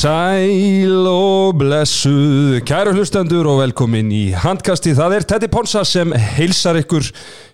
[0.00, 4.94] Sæl og blessuð, kæru hlustendur og velkomin í handkasti.
[4.96, 7.10] Það er Teddy Ponsa sem heilsar ykkur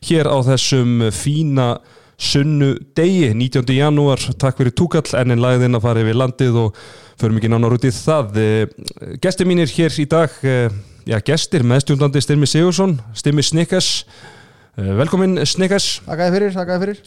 [0.06, 1.80] hér á þessum fína
[2.14, 3.66] sunnu degi, 19.
[3.74, 4.22] janúar.
[4.38, 6.80] Takk fyrir túkall, enn en lagðinn að fara yfir landið og
[7.18, 8.38] förum ekki nánar út í það.
[9.24, 10.40] Gestir mínir hér í dag,
[11.02, 13.96] já gestir, meðstjóndandi Styrmi Sigursson, Styrmi Snikkes.
[14.76, 15.96] Velkomin Snikkes.
[16.06, 17.02] Takk að fyrir, takk að fyrir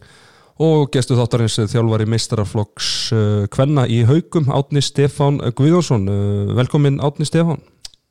[0.60, 6.08] og gestu þáttarins þjálfari meistaraflokks uh, Kvenna í haugum Átni Stefán Guðjónsson.
[6.12, 7.62] Uh, velkomin Átni Stefán.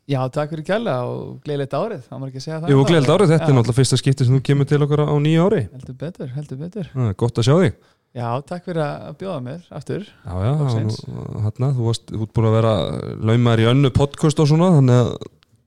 [0.08, 2.70] Já, takk fyrir kjalla og gleðilegt árið það var ekki að segja það.
[2.72, 3.50] Jú, gleðilegt árið, þetta já.
[3.50, 5.60] er náttúrulega fyrsta skipti sem þú kemur til okkar á nýja ári.
[5.74, 6.90] Heldur betur, heldur betur.
[6.96, 7.76] Ah, Gott að sjá þig.
[8.16, 10.52] Já, takk fyrir að bjóða mér aftur Já, já,
[11.44, 12.70] hérna, þú varst út búin að vera
[13.20, 15.10] laumar í önnu podcast og svona þannig að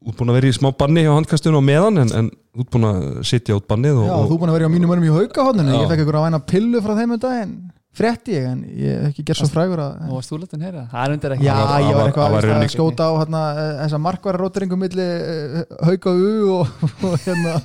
[0.02, 2.88] út búin að vera í smá banni á handkastunum og meðan en, en út búin
[2.90, 5.14] að sitja út bannið og, Já, og þú búin að vera á mínum örnum í
[5.14, 7.54] haugahotninu ég fekk ykkur að væna pillu frá þeim um daginn.
[7.92, 10.86] Fretti ég, en ég hef ekki gert svo frægur að Nú varst þú letinn heyra,
[10.94, 11.44] það er undir ekki.
[11.44, 13.42] Já, ég var eitthvað að, að skóta á hérna,
[13.82, 16.72] þessa markvararóturingum millir hauga U og,
[17.10, 17.58] og hérna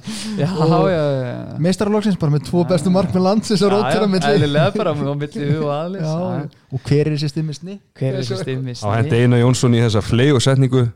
[0.42, 4.40] Já, já, já Meistarlóksins bara með tvo bestu mark með landsins og rótira millir Já,
[4.40, 6.10] eðlilega bara með millir U og aðlis
[6.74, 7.78] Og hver er þessi stimmi sni?
[7.94, 8.82] Hver er þessi stimmi sni?
[8.82, 10.88] Á hendi Einar Jónsson í þessa flei og setningu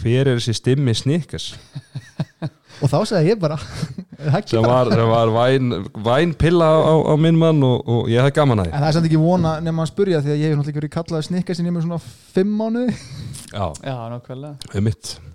[0.00, 1.52] hver er þessi stimmi snikkas
[2.82, 3.58] og þá segði ég bara
[4.50, 8.34] sem var, sem var væn, væn pilla á, á minn mann og, og ég hef
[8.36, 8.74] gaman að því.
[8.74, 10.94] En það er samt ekki vona nefn að spurja því að ég hef náttúrulega verið
[10.96, 12.00] kallað snikkas í nefnum svona
[12.36, 12.96] fimm mánuði.
[13.52, 14.78] Já, já nákvæmlega.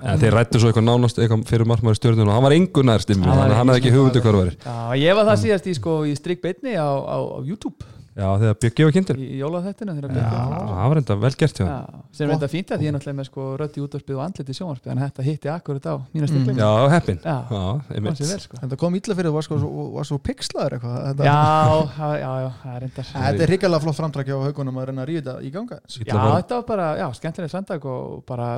[0.01, 3.27] En þeir rættu svo eitthvað nánast eitthvað fyrir margmæri stjórnum og hann var engunar stimmi
[3.27, 5.99] þannig að hann hafði ekki hugmyndu hvað það var ég var það síðast í, sko,
[6.09, 7.85] í strikk beitni á, á, á YouTube
[8.17, 11.73] Já, þegar Björk gefa kindir Í jólaþættinu Já, það var enda vel gert Já,
[12.17, 14.93] sem er enda fínt að ég er náttúrulega með sko rötti útvarpið og andliti sjónvarpið
[14.93, 16.57] en þetta hitti akkurat á mína mm.
[16.57, 17.19] Já, heppin.
[17.21, 18.61] Já, það vel, sko.
[18.63, 19.59] Það kom ítla fyrir að það var, sko,
[19.93, 20.97] var svo pixlaður eitthvað?
[21.11, 21.27] Þetta...
[21.29, 25.05] Já, já, já, það er enda Þetta er hrikalega flott framtrakki á haugunum að reyna
[25.05, 25.79] að ríða þetta í ganga.
[25.93, 28.49] Já, þetta var bara, já, skemmtileg sandag og bara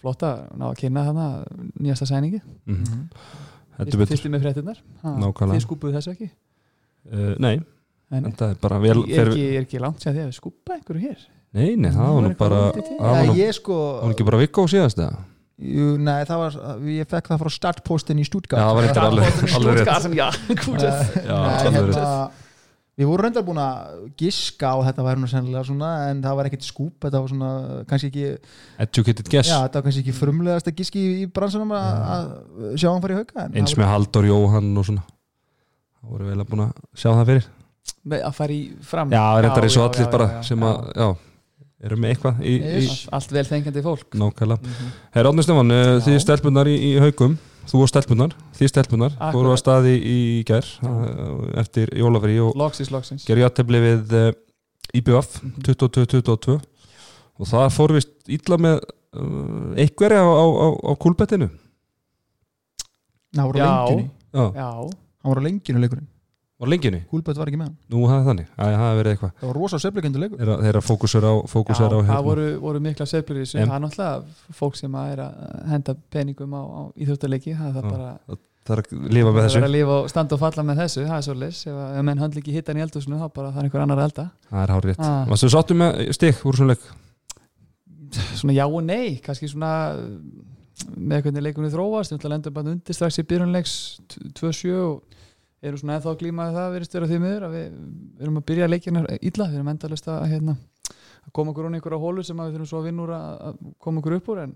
[0.00, 1.28] flotta ná að kynna þarna
[1.76, 3.04] nýjasta sæningi mhm.
[3.74, 6.28] Fyrstu með fréttinnar Þið skúpuðu þessu ekki?
[7.04, 7.58] Uh, nei
[8.18, 10.76] en það er bara vel er ekki, er ekki langt sér að þið hefur skupað
[10.78, 11.24] einhverju hér.
[11.54, 13.78] Nei, nei, það var nú bara það var sko,
[14.10, 15.22] ekki bara vikko síðast eða?
[15.54, 16.56] Jú, nei, það var,
[16.90, 18.58] ég fekk það frá startpostin í Stuttgart.
[18.58, 20.08] Já, það var eitthvað alveg, alveg rétt.
[20.18, 20.26] Já,
[21.28, 22.00] já, alveg rétt.
[22.00, 22.08] hérna,
[22.94, 26.48] Við vorum reyndar búin að giska á þetta væri nú sennilega svona en það var
[26.50, 27.48] ekkert skúp, þetta var svona
[27.90, 28.26] kannski ekki
[28.84, 29.50] Educated guess.
[29.50, 32.28] Já, þetta var kannski ekki frumlegast að giski í bransunum að
[32.78, 35.02] sjá hann farið í hauga Eins með Haldur Jóhann og svona.
[35.98, 37.50] Það voru vel að búin að sjá það fyrir
[38.20, 39.12] að fara í fram.
[39.12, 41.08] Já, reyndar eins og allir bara sem að, já,
[41.84, 44.06] eru með eitthvað í, í, allt vel þengjandi fólk.
[44.20, 44.60] Nákvæmlega.
[44.60, 44.94] Mm -hmm.
[45.16, 49.52] Herra Átni Stefán, uh, þið stelpunar í, í haugum þú og stelpunar, þið stelpunar fóru
[49.54, 50.18] að staði í
[50.48, 52.52] ger uh, eftir jólafri og
[53.24, 54.30] gerði aðtefli við uh,
[54.94, 56.58] IBF 22-22
[57.34, 58.84] og það fór vist ítla með
[59.80, 61.48] einhverja á, á, á, á kúlbettinu
[63.34, 64.10] voru lengjunni?
[64.34, 66.13] Það voru lengjunni leikurinn
[66.64, 67.00] Var lengjunni?
[67.10, 67.76] Húlbætt var ekki með hann.
[67.92, 69.34] Nú hafði þannig, það hafði verið eitthvað.
[69.40, 70.40] Það var rosa seflegjöndu leikur.
[70.40, 72.24] Þeir eru að fókusera á fókusera Já, á það hérna.
[72.30, 73.60] voru, voru mikla seflir í þessu.
[73.60, 78.10] Það er náttúrulega fólk sem er að henda peningum á, á íþjóttarleiki Það er bara
[78.64, 80.78] Það er að lifa með þessu Það er að lifa og standa og falla með
[80.80, 81.02] þessu.
[81.04, 83.82] Það er svolítið Ef menn handl ekki hittan í eldusinu þá bara það er einhver
[83.84, 84.24] annar elda.
[84.48, 85.18] Það er hárið ah.
[85.28, 86.86] Varstu sáttu með stík úr svona leik?
[88.40, 89.18] Svona já og nei.
[89.26, 89.74] Kanski svona
[90.96, 92.14] með hvernig leikunni þróast.
[92.16, 93.74] Við lendum bara undir strax í byrjunleiks
[94.40, 95.20] 2-7 og
[95.68, 97.72] erum svona eða þá glímaði það verist vera því miður að við,
[98.18, 100.54] við erum að byrja leikina illa, við erum endalist að, hérna,
[101.24, 104.02] að koma okkur á einhverja hólu sem við þurfum svo að vinna úr að koma
[104.02, 104.54] okkur upp úr en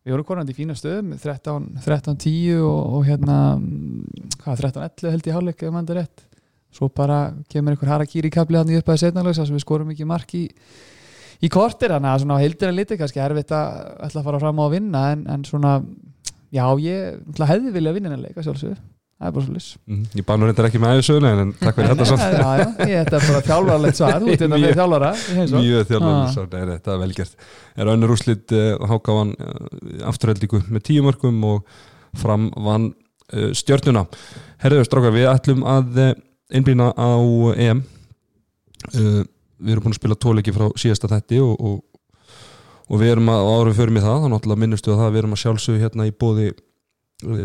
[0.00, 3.38] við vorum korandi í fína stöðum 13-10 og, og hérna
[4.44, 6.24] 13-11 held ég hálfleik ef maður er rétt.
[6.70, 7.18] Svo bara
[7.50, 10.44] kemur einhver harakýri kapli hann í uppaði setnalags þess að við skorum ekki mark í,
[11.42, 14.62] í kortir þannig að svona heildir en liti kannski erfitt að ætla að fara fram
[14.62, 15.74] á að vinna en, en svona
[16.54, 18.78] já ég hefði viljað vinna en leika sjálfsögur
[19.20, 22.06] það er bara svolítið mm, ég banur þetta ekki með aðeins en takk fyrir þetta
[22.08, 25.10] já, já, ég er bara þjálfarlegt svar ert þetta með þjálfara
[25.50, 27.50] mjög þjálfarlegt svar, nei, þetta er velgert
[27.80, 31.68] er önnur úrslit uh, Hákávan uh, afturheldíku með tíu mörgum og
[32.18, 34.06] fram vann uh, stjörnuna.
[34.62, 36.00] Herriður strákar, við ætlum að
[36.50, 37.10] einblýna á
[37.54, 37.84] EM.
[38.90, 42.36] Við erum búin að spila tóleiki frá síðasta þætti og, og,
[42.88, 45.36] og við erum að árum fyrir mig það, þannig að minnustu að það við erum
[45.36, 46.46] að sjálfsögja hérna í bóði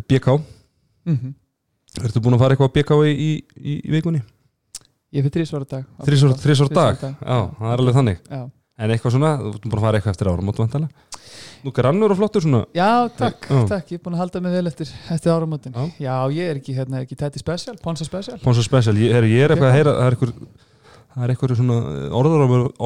[0.08, 1.34] BK mm -hmm.
[2.04, 4.22] Ertu búin að fara eitthvað að bjekka á í, í, í, í vikunni?
[5.16, 7.00] Ég fyrir þrísvara dag Þrísvara dag?
[7.00, 7.18] dag?
[7.24, 8.44] Já, það er alveg þannig Já.
[8.76, 10.88] En eitthvað svona, þú ert búin að fara eitthvað eftir áramótu
[11.66, 13.62] Nú grannur og flottur svona Já, takk, Já.
[13.72, 15.86] takk, ég er búin að halda mig vel eftir, eftir áramótin Já.
[16.04, 19.46] Já, ég er ekki, hérna, ekki tætti special, Ponsa special Ponsa special, ég, er, ég
[19.48, 20.34] er eitthvað að heyra Það er eitthvað,
[21.16, 21.80] það er eitthvað svona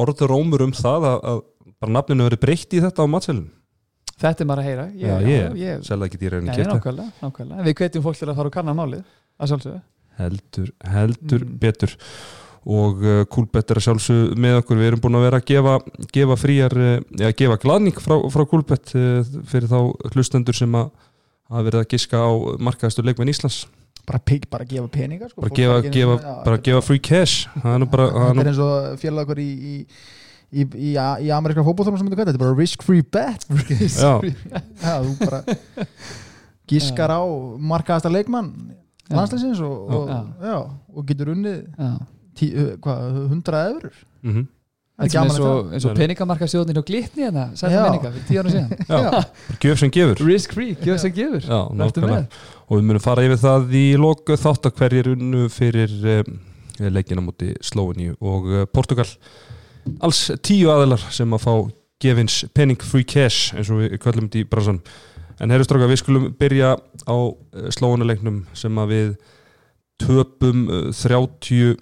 [0.04, 1.42] orðurómur um það að, að
[1.80, 3.48] bara nafninu verið breytt í þetta á matselin
[4.20, 4.84] þetta er maður að heyra.
[4.92, 6.40] Ég, Já, ég- ég, selða ekki dýra.
[6.40, 9.02] En við hvetjum fólk til að fara og kanna málið
[10.20, 11.58] heldur, heldur Mm.
[11.58, 11.96] betur.
[12.68, 15.74] Og uh, Kúlbett er að sjálfsög með okkur, við erum búin að vera að gefa,
[16.12, 19.78] gefa fríjar, uh, eða gefa gladning frá, frá Kúlbett uh, fyrir þá
[20.12, 20.90] hlustendur sem að
[21.48, 22.28] hafa verið að giska á
[22.60, 23.62] markaðastu leikmenn Íslands.
[24.04, 25.40] Bara, pig, bara gefa peninga sko.
[25.40, 27.46] bara gefa, gefa, bara gefa free cash.
[27.62, 29.74] Það er nú bara það er eins og okkur í í,
[30.50, 33.46] í, í, í ameríska fótbollþjóðum sem þetta er bara risk free bet
[33.80, 35.42] já, já, þú bara
[36.70, 37.22] giskar á
[37.72, 38.52] markaðasta leikmann
[39.10, 40.20] landsleisins og, og, Já.
[40.46, 40.56] já,
[40.94, 41.60] og getur unnið
[42.80, 44.48] hvað, 100 eurur mm
[45.08, 47.84] gaman eins og, eins og peningamarkasjóðin hjá glitni hérna, sætti Já.
[47.86, 49.14] peninga fyrir tíu ára síðan.
[49.62, 50.20] Gjöf sem gefur.
[50.26, 51.46] Risk free, gjöf sem gefur.
[51.46, 51.60] Já,
[52.68, 56.36] og við munum fara yfir það í lok þátt að hverjir unnu fyrir um,
[56.92, 59.08] leikina múti Slóveníu og uh, Portugal
[60.00, 61.54] alls tíu aðilar sem að fá
[62.00, 64.80] gefins penning free cash eins og við kvöllum þetta í bransan
[65.40, 66.74] en herru stráka við skulum byrja
[67.08, 67.16] á
[67.76, 69.12] Slóvenuleiknum sem að við
[70.00, 71.78] töpum uh, 30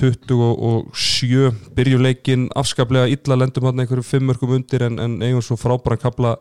[0.00, 6.00] 27 byrjum leikin afskaplega illa lendum hann einhverju fimmörkum undir en, en eigum svo frábæran
[6.00, 6.36] kapla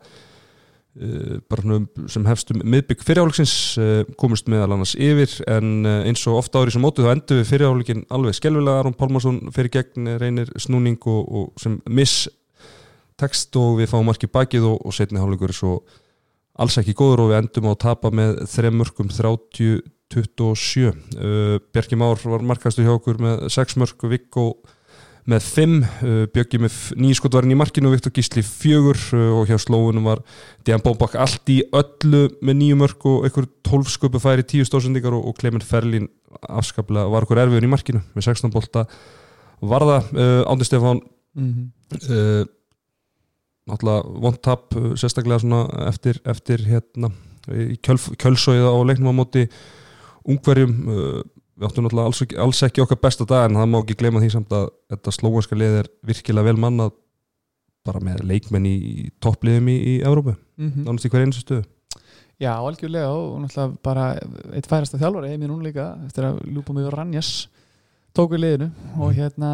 [2.11, 6.59] sem hefst um miðbygg fyrirháleiksins uh, komist meðal annars yfir en uh, eins og ofta
[6.59, 10.51] ári sem mótu þá endur við fyrirháleikin alveg skelvilega Aron Pálmarsson fyrir gegn eh, reynir
[10.59, 12.27] snúning og, og sem miss
[13.15, 15.77] text og við fáum markið bakið og, og setni hálfleikur er svo
[16.59, 21.99] alls ekki góður og við endum á að tapa með þrem mörgum 30-27 uh, Bjarki
[22.03, 24.49] Már var markastu hjá okkur með 6 mörg Viggo
[25.31, 30.09] með 5 uh, Bjöggi með nýskotvarinn í markinu Viktor Gísli 4 uh, og hjá slóunum
[30.09, 30.23] var
[30.67, 35.15] Dejan Bómbak allt í öllu með nýju mörg og einhver 12 sköpu færi 10 stóðsendingar
[35.17, 36.09] og, Clement Ferlin
[36.47, 38.85] afskaplega var okkur erfiður í markinu með 16 bolta
[39.61, 41.01] Varða, uh, Ándi Stefán
[41.35, 41.71] Mhm.
[42.11, 42.43] uh,
[43.69, 47.11] náttúrulega vondtap uh, sérstaklega eftir, eftir hérna
[47.79, 49.45] kjöl, kjölsóið á leiknum á móti
[50.27, 51.21] ungverjum uh,
[51.61, 54.21] við áttum náttúrulega alls ekki, alls ekki okkar besta dag en það má ekki gleyma
[54.23, 56.95] því samt að þetta slóanska lið er virkilega vel mannað
[57.85, 58.75] bara með leikmenn í,
[59.21, 60.83] toppliðum í, í Evrópu, Mhm.
[60.85, 61.63] nánast í hver einu stöðu.
[62.41, 64.05] Já, algjörlega og náttúrulega bara
[64.53, 67.47] eitt færasta þjálfari heim í núna líka eftir að ljúpa mig Ranjas
[68.17, 68.71] tók við liðinu.
[68.99, 69.51] Og hérna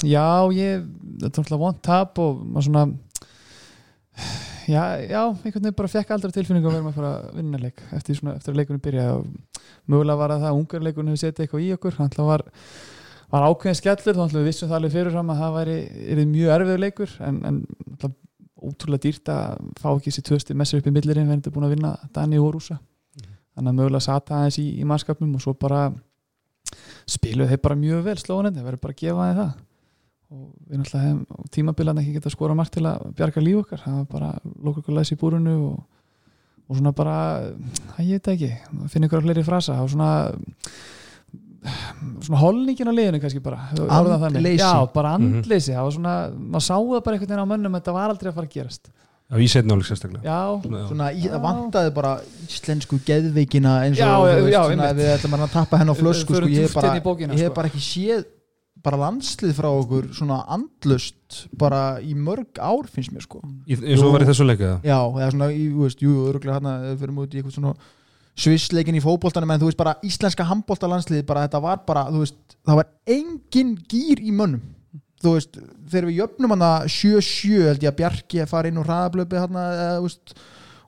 [0.00, 0.84] já, ég,
[1.20, 2.86] þetta er náttúrulega vond tap og maður svona
[4.66, 7.82] já, já, einhvern veginn bara fekk aldrei tilfinningu að vera maður að að vinna leik
[7.96, 11.46] eftir, svona, eftir að leikunum byrjaði og mögulega var að það að ungarleikunum hefur setið
[11.46, 11.98] eitthvað í okkur.
[12.00, 12.44] Hann var,
[13.34, 16.82] var ákveðin skellur þá við vissum það alveg fyrir fram að það væri mjög erfiður
[16.86, 18.22] leikur en, en náttúrulega
[18.66, 21.92] ótrúlega dýrt að fá ekki þessi tvösti messur upp í millirinn verður búin að vinna
[22.14, 22.78] Dani og Rúsa
[23.56, 25.90] þannig að mögulega sata aðeins í, í mannskapnum og svo bara
[27.08, 29.52] spiluðu þeir bara mjög vel slóðan þeir verður bara að gefa þeir það
[30.36, 33.84] og við náttúrulega hefum tímabilan ekki geta skora margt til að bjarga líf okkar.
[33.84, 34.32] Það var bara
[34.66, 35.78] lóka okkur læs í búrunu og,
[36.66, 37.16] og svona bara
[37.94, 38.52] það ég veit ekki,
[38.92, 39.80] finna ykkur á fleiri frasa.
[39.84, 40.10] Og svona
[42.22, 43.70] svona holningin á liðinu kannski bara.
[43.74, 44.62] Andleysi.
[44.62, 45.72] já, bara andleysi.
[45.74, 48.30] Það var svona, maður sá það bara einhvern veginn á mönnum að þetta var aldrei
[48.30, 48.90] að fara að gerast.
[49.26, 50.22] Já, í setni áleik sérstaklega.
[50.22, 50.82] Já, Já.
[50.86, 52.12] svona, það vantaði bara
[52.46, 55.94] íslensku geðveikina eins og Já, já, veist, já, svona, við ætlum að tappa henn á
[55.98, 57.54] flösku sko, ég, hef bara, sko.
[57.56, 58.22] bara ekki séð
[58.86, 63.42] bara landslið frá okkur svona andlust bara í mörg ár finnst mér sko.
[63.66, 66.74] Eins og var í þessu leika já, eða svona, í, þú veist, jú, öruglega hérna
[66.94, 67.74] fyrir út í eitthvað svona
[68.36, 72.40] svissleikin í fótboltanum en þú veist bara íslenska handboltalandslið bara þetta var bara, þú veist,
[72.68, 74.64] það var engin gýr í mönnum.
[75.24, 75.56] Þú veist,
[75.88, 79.64] þegar við jöfnum hana 7-7 held ég að Bjarki að fara inn úr hraðablöpi eða,
[79.96, 80.36] þú veist,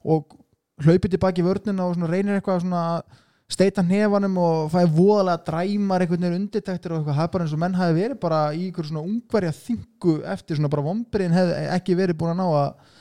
[0.04, 0.36] og
[0.84, 6.04] hlaupið tilbaki vörnina og svona reynir eitthvað svona að steita hnefanum og fæði voðalega dræmar
[6.04, 8.66] einhvern veginn undirtektir og eitthvað, það er bara eins og menn hafi verið bara í
[8.68, 12.98] ykkur svona ungverja þingu eftir svona bara vombriðin hefði ekki verið búin að ná að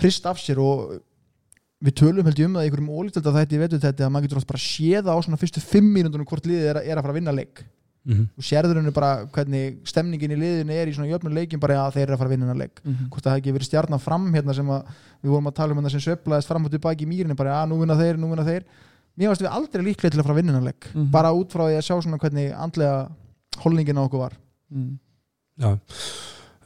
[0.00, 0.96] hrist af sér og
[1.84, 4.40] við tölum held ég um það einhverjum ólítölda þætti í vetu þetta að maður getur
[4.40, 7.20] oft bara séða á svona fyrstu fimm mínúndunum hvort liðið er, er að fara að
[7.20, 7.62] vinna leik.
[8.06, 11.80] Mm og sérður henni bara hvernig stemningin í liðinu er í svona jöfnum leikin bara
[11.82, 12.80] að þeir eru að fara að vinna leik.
[12.84, 13.08] Mhm.
[13.10, 14.92] hvort það hefði ekki verið stjarnan fram hérna sem að
[15.22, 17.72] við vorum að tala um hérna sem söflaðist fram og tilbaki í mýrinni bara að
[17.72, 18.62] nú vinna þeir, nú vinna þeir
[19.18, 21.10] mér varst við aldrei líklega til að fara að vinna hennar leik Mhm.
[21.10, 23.08] bara út frá því að sjá svona hvernig andlega
[23.64, 24.32] holningin á okkur var
[24.72, 24.98] Mm.
[25.60, 25.78] Já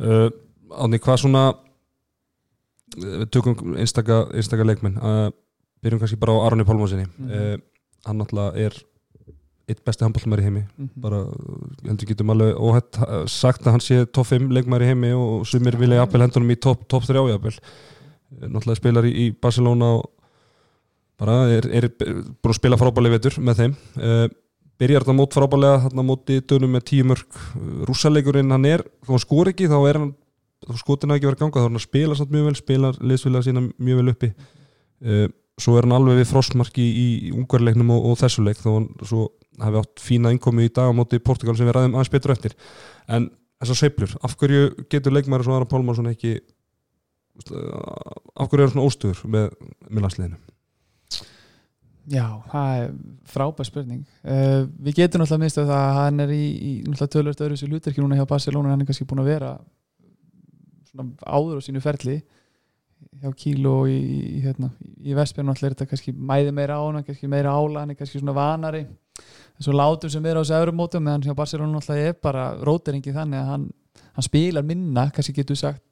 [0.01, 0.31] uh,
[0.81, 5.31] Ánni, hvað svona uh, við tökum einstaka, einstaka leikmenn uh,
[5.83, 7.31] byrjum kannski bara á Arni Pálmásinni Mhm.
[7.31, 7.59] uh,
[8.07, 8.73] hann náttúrulega er
[9.71, 10.89] eitt besti handbóltumæri í heimi Mhm.
[10.97, 15.13] bara, uh, heldur getum alveg óhætt sagt að hann sé topp 5 leikmæri í heimi
[15.15, 17.59] og sumir vilja jafnvel hendunum í topp top 3 jafnvel
[18.31, 20.05] Uh, náttúrulega spilar í, í Barcelona og
[21.21, 23.75] bara er, er búin að spila frábælega vetur með þeim.
[23.99, 24.25] Uh,
[24.81, 27.41] byrjar þetta mót frábælega þarna móti dönum með tíu mörg
[27.89, 30.15] rússaleikurinn hann er, þó hann skor ekki þá er hann
[30.81, 32.93] skotin hafa ekki verið að ganga þá er hann að spila samt mjög vel, spila
[33.01, 34.31] liðsfélaga sína mjög vel uppi.
[35.01, 35.27] Uh,
[35.61, 38.89] svo er hann alveg við frostmarki í, í ungarleiknum og, og þessu leik þó hann
[39.05, 39.27] svo
[39.61, 42.57] hafi átt fína innkomi í dag á móti Portugal sem við ræðum aðeins betur eftir.
[43.13, 43.29] En
[43.61, 48.73] þessar seiflur, af hverju getur leikmæri svo Aron Pálmarsson ekki uh, af hverju er hann
[48.73, 49.53] svona óstöður með,
[49.91, 50.41] með landsliðinu
[52.11, 52.89] Já, það er
[53.31, 54.03] frábær spurning.
[54.25, 58.19] Uh, Við getum náttúrulega minnst að hann er í, í tölvöld öðru sér hlutverki núna
[58.19, 59.53] hjá Barcelona hann er kannski búin að vera
[61.23, 62.17] áður á sínu ferli
[63.21, 66.83] hjá Kíl og í, í, hérna, í Vestbjörn náttúrulega er þetta kannski mæði meira á
[66.83, 68.83] hann kannski meira ála, hann er kannski svona vanari.
[69.61, 72.49] En svo látur sem er á þessu öðrum mótum meðan hjá Barcelona náttúrulega er bara
[72.65, 73.71] róteringi þannig að hann,
[74.17, 75.90] hann spilar minna kannski getur sagt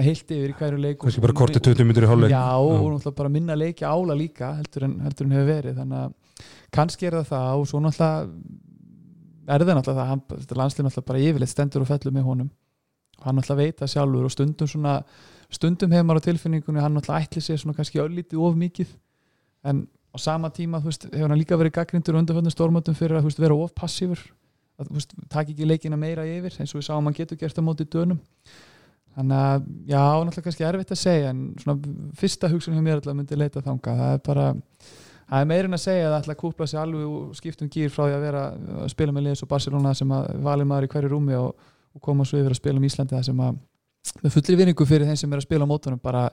[0.00, 2.32] heilt yfir í hverju leik kannski bara kortið 20 minnur í hálfleik.
[2.32, 5.80] Já, og náttúrulega bara minna leiki ála líka heldur en, heldur en hefur verið.
[5.82, 10.10] Þannig að kannski er það það og svo náttúrulega er það náttúrulega það.
[10.12, 12.50] Hann, þetta landslið náttúrulega bara yfirleitt stendur og fellur með honum.
[13.20, 14.96] Og hann náttúrulega veit það sjálfur og stundum svona
[15.52, 18.96] stundum hefur maður á tilfinningunni hann náttúrulega ætli sér svona kannski öllítið of mikið.
[19.68, 23.26] En á sama tíma þú veist, hefur hann líka verið gaggrindur undanföndum stormötum fyrir að
[23.26, 24.24] þú veist, vera of passífur.
[24.80, 27.60] Að þú veist, takk ekki leikina meira yfir eins og við sáum hann getur gert
[27.60, 28.18] á móti dönum
[29.16, 33.16] þannig að, já, náttúrulega kannski erfitt að segja en svona fyrsta hugsun hjá mér alltaf
[33.16, 34.46] myndi leita þanga, það er bara
[35.32, 37.92] það er meirinn að segja að það ætla að kúpla sig alveg og skiptum gýr
[37.92, 38.46] frá því að vera
[38.82, 42.04] að spila með liðs og Barcelona sem að valið maður í hverju rúmi og, og
[42.04, 43.60] koma svo yfir að spila um Íslandi það sem að
[44.22, 46.26] með fullri vinningu fyrir þeim sem er að spila á mótunum bara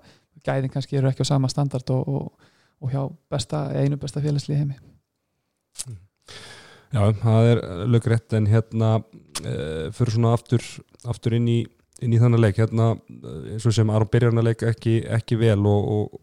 [0.45, 4.63] gæðin kannski eru ekki á sama standard og, og, og hjá besta, einu besta félagslið
[4.63, 4.79] heimi.
[6.89, 7.61] Já, það er
[7.93, 8.95] lögrætt en hérna
[9.45, 9.53] e,
[9.93, 10.65] fyrir svona aftur,
[11.05, 11.59] aftur inn í
[12.03, 12.93] inn í þannig leik hérna
[13.53, 16.15] eins og sem Aron byrjar hann að leika ekki, ekki vel og,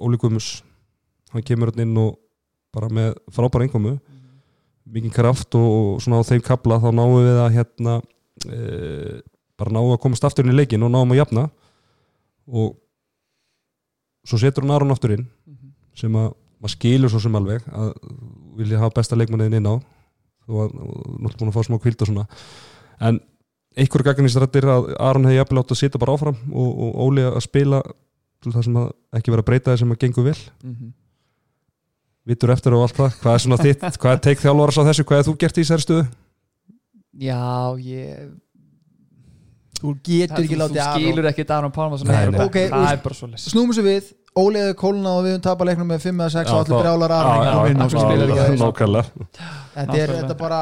[0.00, 0.62] Óli Guðmus
[1.32, 2.16] hann kemur hann inn og
[2.74, 4.18] bara með frábæra einkomu mm.
[4.94, 7.96] mikið kraft og, og svona á þeim kabla þá náum við að hérna
[8.48, 8.58] e,
[9.58, 11.48] bara náum að komast aftur inn í leikin og náum að jafna
[12.48, 12.76] og
[14.28, 15.72] svo setur hann Aron aftur inn mm -hmm.
[15.96, 17.92] sem að maður skilur svo sem alveg að
[18.58, 19.74] vilja hafa besta leikmanniðin inn á
[20.48, 22.26] og náttúrulega búin að fá smá kvild og svona
[23.00, 23.20] en
[23.78, 27.40] einhverju gagginistrættir að Aron hefði jafnvel átt að sitja bara áfram og, og Óli að
[27.44, 27.82] spila
[28.46, 30.38] það sem að ekki vera að breyta það sem að gengur vel.
[30.62, 30.94] Mm -hmm.
[32.28, 33.14] Vittur eftir og allt það.
[33.22, 35.06] Hvað er svona þitt, hvað er teik þjálfvaras á þessu?
[35.08, 36.04] Hvað er þú gert í þessari stuðu?
[37.18, 38.28] Já, ég
[39.78, 43.74] Þú getur ekki látið Þú skilur ekki Aron Pálmarsson það er bara svo les Snúmum
[43.76, 46.82] svo við Óliðið kóluna og við höfum tapað leiknum með 5 eða 6 og allir
[46.82, 47.32] brjálar aðra
[48.62, 49.04] Nákvæmlega.
[49.78, 50.60] Þetta er þetta bara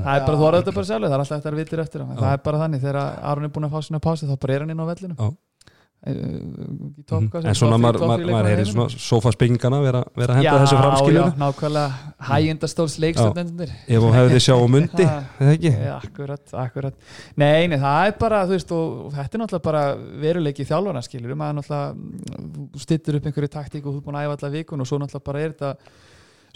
[0.00, 2.04] Það er bara, þú orðið þetta bara sjálf það er alltaf eftir að vitir eftir
[2.10, 2.98] það er bara þannig, þegar
[3.30, 5.14] Aron er búin að fá sína pási þá bara er hann inn á vellinu
[6.00, 7.42] Top, mm.
[7.44, 13.74] en svona maður heyri svona sofaspengingana vera að henda þessu framskilju já, nákvæmlega hægjendastóls leikstöndunir
[13.84, 15.04] ef þú hefði sjá um mundi
[15.42, 15.72] eða ekki?
[15.74, 16.96] Ja, akkurat, akkurat.
[17.36, 19.82] Nei, nei, það er bara, þú veist, og þetta er náttúrulega bara
[20.22, 24.38] veruleiki þjálfana, skiljur maður náttúrulega stittur upp einhverju taktík og þú er búin að æfa
[24.38, 25.74] allar vikun og svo náttúrulega bara er þetta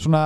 [0.01, 0.23] svona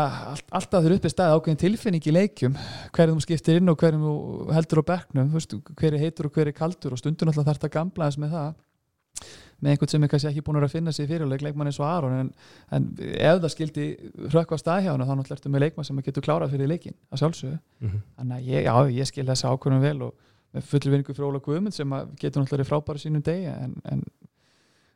[0.47, 2.55] alltaf þurr upp í stað ákveðin tilfinning í leikjum.
[2.95, 4.15] Hverjum þú skiptir inn og hverjum þú
[4.55, 7.75] heldur á bekknum hver er heitur og hver er kaldur og stundun alltaf þarf þetta
[7.75, 8.49] gamlaðis með það
[9.59, 12.15] með einhvern sem er kannski ekki búin að finna sig fyrirleik leikmann eins og Aron
[12.15, 12.29] en,
[12.71, 13.87] en ef það skildi
[14.29, 17.23] hrökkvast að hjá hann þá náttúrulega ertu með leikmann sem getur klárað fyrir leikin að
[17.23, 17.59] sjálfsögðu.
[17.79, 18.05] Mm -hmm.
[18.17, 20.13] þannig að ég, já, ég skil þessa ákvörðum vel og
[20.55, 24.01] með fullur vinningu fyrir Óla Guðmund sem getur náttúrulega frábæra sínum degi en, en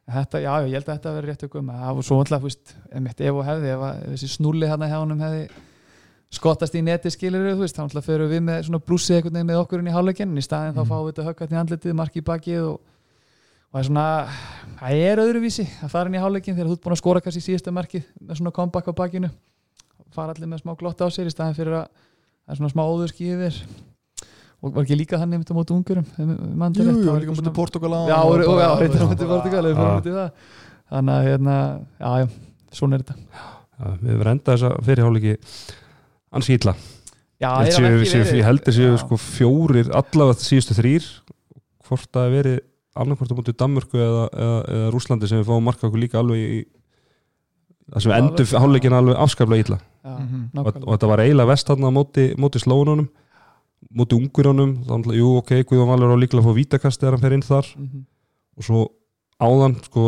[0.08, 2.50] þetta, já, ég held að þetta verður rétt að guðma það var svo náttúrulega, þú
[2.50, 5.44] veist, ef og hefði ef þessi snúli hann að hjá hann hefði
[6.34, 9.62] skottast í neti skilir þú veist, þá náttúrulega fyrir við með svona blúsið eitthvað með
[9.62, 12.20] okkur inn í hálfleikin, í staðin mm þá fáum við þetta höggat í andletið, marki
[12.20, 12.80] í bakið og
[13.74, 14.08] og það er svona,
[14.78, 17.42] það er öðruvísi að fara inn í háleikin þegar þú ert búin að skora kannski
[17.42, 19.32] í síðasta markið með svona comeback á bakinu.
[20.14, 22.84] Fara allir með smá glotta á sér í staðin fyrir að það er svona smá
[22.86, 23.58] óðurski yfir.
[24.62, 28.20] Og var ekki líka þannig um þetta mótu ungurum Jú, jú, líka mútið Portugala Já,
[28.24, 29.72] já, þetta mútið Portugala
[30.94, 31.56] þannig að, hérna,
[31.98, 32.28] já, já
[32.78, 33.42] svona er þetta.
[34.04, 35.34] Við verðum enda þess að fyrirháleiki
[36.38, 36.76] ansi ítla
[37.44, 40.78] Ég held þessi sko, fjórir allavega síðustu
[41.84, 42.56] hvort að veri
[42.94, 46.44] annarkvært á mútið Danmörku eða, eða, eða Rúslandi sem við fáum marka okkur líka alveg
[46.44, 46.62] í
[47.94, 51.90] það sem endur háluleikina alveg afskaplega ítla mhm, og, og þetta var eiginlega vest hann
[51.90, 53.10] á móti, móti slónunum
[53.92, 57.24] móti ungurjónum þannig að jú ok, Guðjón Valur á líklega að fá vítakast þegar hann
[57.24, 57.70] fer inn þar.
[57.76, 58.04] Mm -hmm.
[58.58, 58.82] og svo
[59.44, 60.04] áðan sko,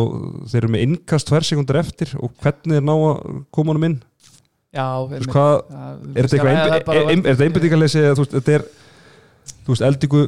[0.48, 2.14] þeir eru með innkast tver sekundur eftir.
[2.22, 3.98] Og hvernig er ná að koma honum inn?
[4.76, 5.54] Já, veist, hvað,
[6.16, 8.66] er þetta einbindíkarleysi þetta er
[9.64, 10.22] þú veist, eldingu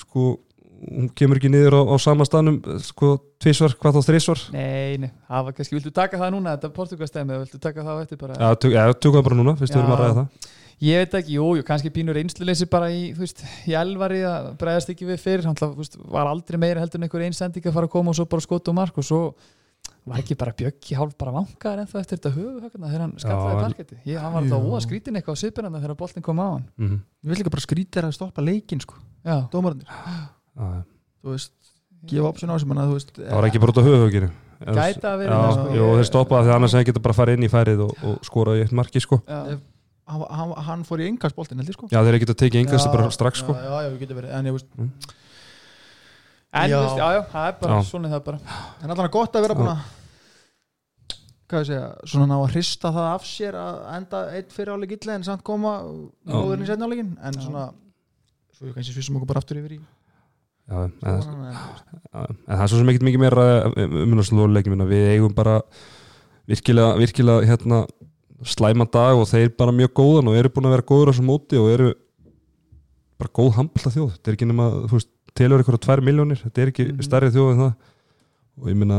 [0.00, 0.38] sko
[0.78, 5.10] hún kemur ekki niður á, á sama stanum sko tvísvar, hvað þá þrísvar Nei, nei,
[5.28, 8.38] það var kannski, viltu taka það núna þetta portugalstæmi, viltu taka það á eftir bara?
[8.38, 10.48] Já, tök, ja, tökum það bara núna, fyrst við erum að ræða það.
[10.78, 14.52] Ég veit ekki, jú, jú, kannski pínur einsluleysi bara í, þú veist, í elvari að
[14.60, 15.58] bregðast ekki við fyrir, hann
[16.14, 18.70] var aldrei meira heldur en einhver einsending að fara að koma og svo bara skot
[18.70, 19.22] og mark og svo
[20.08, 23.98] var ekki bara bjöggi hálf bara vangaður ennþá eftir þetta höfuhögna þegar hann skallaði parketti.
[24.06, 26.66] Ég, hann var alltaf óa skrítin eitthvað á sipinanda þegar boltin kom á hann.
[26.78, 31.52] Mm Ég vil líka bara skrýta þér að stoppa leikin sko, það Þú veist,
[32.08, 35.06] gefa option á sem hann að þú veist var ekki bara út á höfuhöginu Gæti
[35.06, 35.74] að vera það, sko.
[35.78, 38.58] jú, þeir stoppaði því annars hefði geta bara farið inn í færið og, og skorað
[38.58, 39.20] í eitt marki sko.
[39.22, 39.58] já,
[40.10, 41.90] hann, hann, hann fór í engarsboltin heldur sko.
[41.92, 43.54] Já, þeir geta tekið engast bara strax sko.
[43.54, 46.74] Já, já, já, getur verið En ég veist, en Já.
[46.74, 48.58] þú veist, já, já, það er bara svona er það bara.
[48.82, 49.84] En allan gott að vera búin að
[51.48, 54.96] hvað ég segja, svona ná að hrista það af sér að enda eitt fyrir áleik
[54.98, 55.78] illa en samt koma
[56.28, 57.44] góðurinn í setna áleikin en Já.
[57.46, 57.62] svona,
[58.58, 59.80] svo við kannski svissum okkur bara aftur yfir í
[60.68, 60.92] en,
[62.12, 65.60] það er svo sem ekkert mikið meira umhverfislega minna við eigum bara
[66.48, 67.82] virkilega, virkilega hérna,
[68.44, 71.26] slæma dag og þeir bara mjög góðan og eru búin að vera góður á þessu
[71.26, 71.88] móti og eru
[73.18, 76.62] bara góð handballa þjóð þetta er ekki nema, þú veist, telur eitthvað tvær miljónir þetta
[76.62, 77.02] er ekki Mhm.
[77.02, 77.72] stærri þjóð en það.
[78.58, 78.98] Og ég minna,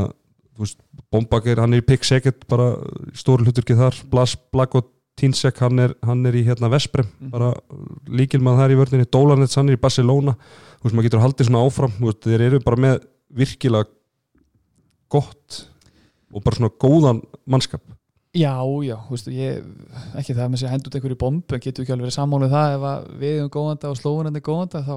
[0.55, 0.77] þú veist
[1.11, 2.75] Bombakir, hann er í pick second bara
[3.13, 4.85] stóru hlutur ekki þar, Blas, Blag og
[5.19, 7.29] Tinsek, hann er, hann er í hérna Vesprem, Mhm.
[7.33, 7.53] bara
[8.07, 10.35] líkilmað þar í vörninni, Dólanets, hann er í Barcelona.
[10.79, 11.93] Þú veist, maður getur haldið svona áfram.
[11.99, 12.99] Veist, þeir eru bara með
[13.35, 13.85] virkilega
[15.09, 15.63] gott
[16.33, 17.81] og bara svona góðan mannskap.
[18.37, 18.53] Já,
[18.85, 19.63] já, þú veist, ég
[20.19, 22.75] ekki það með sér hend út einhverju bombu en getur ekki alveg verið sammálið það.
[22.75, 24.93] Ef að við erum góðanda og slóðunandi er góðanda þá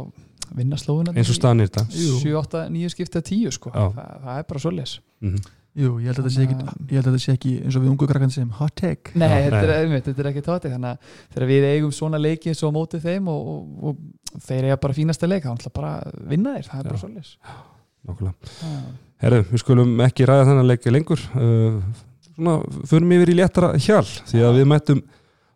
[0.53, 2.19] vinna slóðunandi eins og staðan er þetta Jú.
[2.21, 3.71] 7, 8, 9 skiptið 10 sko.
[3.73, 4.99] Það, það er bara svoleiðis.
[5.25, 5.41] Mm
[5.79, 6.57] jú, ég held að þetta sé ekki
[6.93, 9.29] ég held að þetta sé ekki eins og við ungu krakkan sem hot take Nei,
[9.29, 9.97] Já, þetta, nei.
[9.97, 13.01] Er, þetta er ekki tóti þannig að þegar við eigum svona leiki svo á móti
[13.03, 16.69] þeim og, og, og þeir eiga bara fínasta leik þá ætla bara að vinna þeir,
[16.69, 17.03] það er bara Já.
[17.07, 17.33] svoleiðis
[18.03, 18.83] nákvæmlega Já.
[19.23, 21.81] Herru, við skulum ekki ræða þennan leik lengur uh,
[22.35, 22.57] svona,
[22.91, 25.03] förum yfir í léttara hjal því að við mættum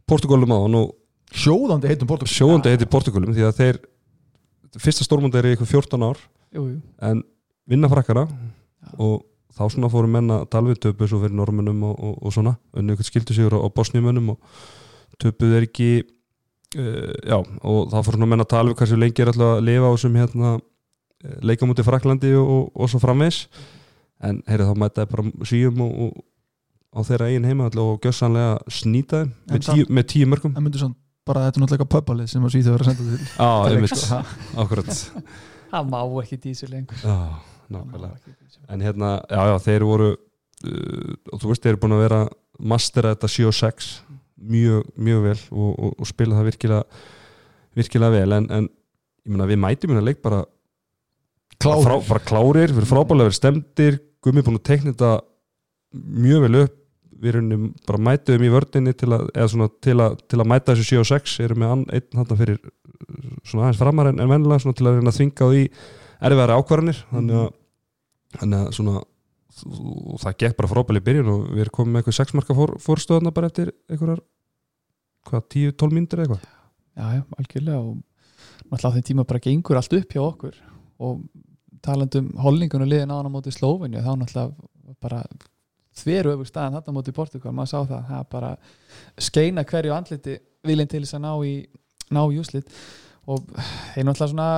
[0.07, 0.93] Portugalum á og
[1.37, 3.81] sjóðandi heitum Portugal sjóðandi heitir Portugalum því að þeir
[4.81, 6.21] fyrsta stórmund er í ykkur 14 ár
[6.55, 6.77] Jú, jú.
[7.03, 7.25] en
[7.67, 8.93] vinna frakkara Já.
[9.03, 9.25] og
[9.57, 12.57] þá svona fórum menn að tala við töpu svo fyrir normunum og, og, og svona
[12.77, 14.61] unni ykkur skildu sigur á, á bosnjumönnum og
[15.23, 19.25] töpuð er ekki uh, já, og þá fórum svona menn að tala við hversu lengi
[19.25, 20.55] er alltaf að lifa á þessum hérna
[21.43, 23.47] leikamúti Fraklandi og, og, og svo framvegs
[24.27, 26.23] en heyrðu þá mætaði bara svíum og, og
[26.97, 30.55] á þeirra eigin heima alltaf og gjössanlega snýta þeim En með tíu, með tíu mörgum
[30.57, 33.29] en myndu svona bara þetta er náttúrulega pöpalið sem að Svíþjóð er að senda til.
[33.35, 34.19] Á, Leik, einmitt, sko.
[34.63, 35.01] akkurat.
[35.73, 37.01] Það má ekki dísu lengur.
[37.03, 37.17] Já,
[37.73, 38.35] nákvæmlega.
[38.75, 42.21] En hérna, já, já, þeir voru uh, og þú veist, þeir eru búin að vera
[42.73, 43.91] mastera þetta 7 og 6
[44.53, 46.83] mjög, mjög vel og, og, og spila það virkilega
[47.77, 48.37] virkilega vel.
[48.39, 48.69] En, en
[49.27, 50.45] ég meina, við mætum hérna leik bara
[51.57, 51.87] Klárir.
[51.87, 53.95] frá, bara klárir, við erum frábælega verið stemdir
[54.27, 55.11] Gummi búin að tekna þetta
[56.27, 56.75] mjög vel upp.
[57.17, 60.75] Við erum bara mætuðum í vördinni til að, eða svona, til að, til að mæta
[60.75, 62.59] þessu 7 og 6 erum með ann- einn hann fyrir
[63.47, 65.63] svona aðeins framar en, en vennilega svona til að reyna að þvinga á því
[66.21, 67.53] erfiðari ákvarðanir þannig að,
[68.41, 69.03] þannig að svona
[69.67, 72.73] og það gekk bara frábæli byrjun og við erum komið með eitthvað 6 marka fór,
[72.83, 74.21] fórstöðuna bara eftir einhverjar
[75.31, 76.47] hvað, 10-12 myndir eitthvað?
[76.97, 77.95] Já, já, algjörlega og
[78.67, 80.59] náttúrulega á þeim tíma bara gengur allt upp hjá okkur
[81.07, 81.23] og
[81.85, 85.23] talandum holningunum liðin á hann á móti Slóvinju þá náttúrulega bara
[85.97, 88.53] þveru öfug staðan þarna móti Portugal, maður sá það það bara
[89.29, 91.55] skeina hverju andliti viljinn til þess að ná í
[92.13, 92.69] ná í úslit
[93.27, 93.43] og
[93.95, 94.49] þeir náttúrulega svona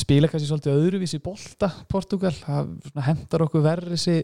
[0.00, 4.14] spila kannski svolítið öðruvísi bolta Portugal, það hendar okkur verri þessi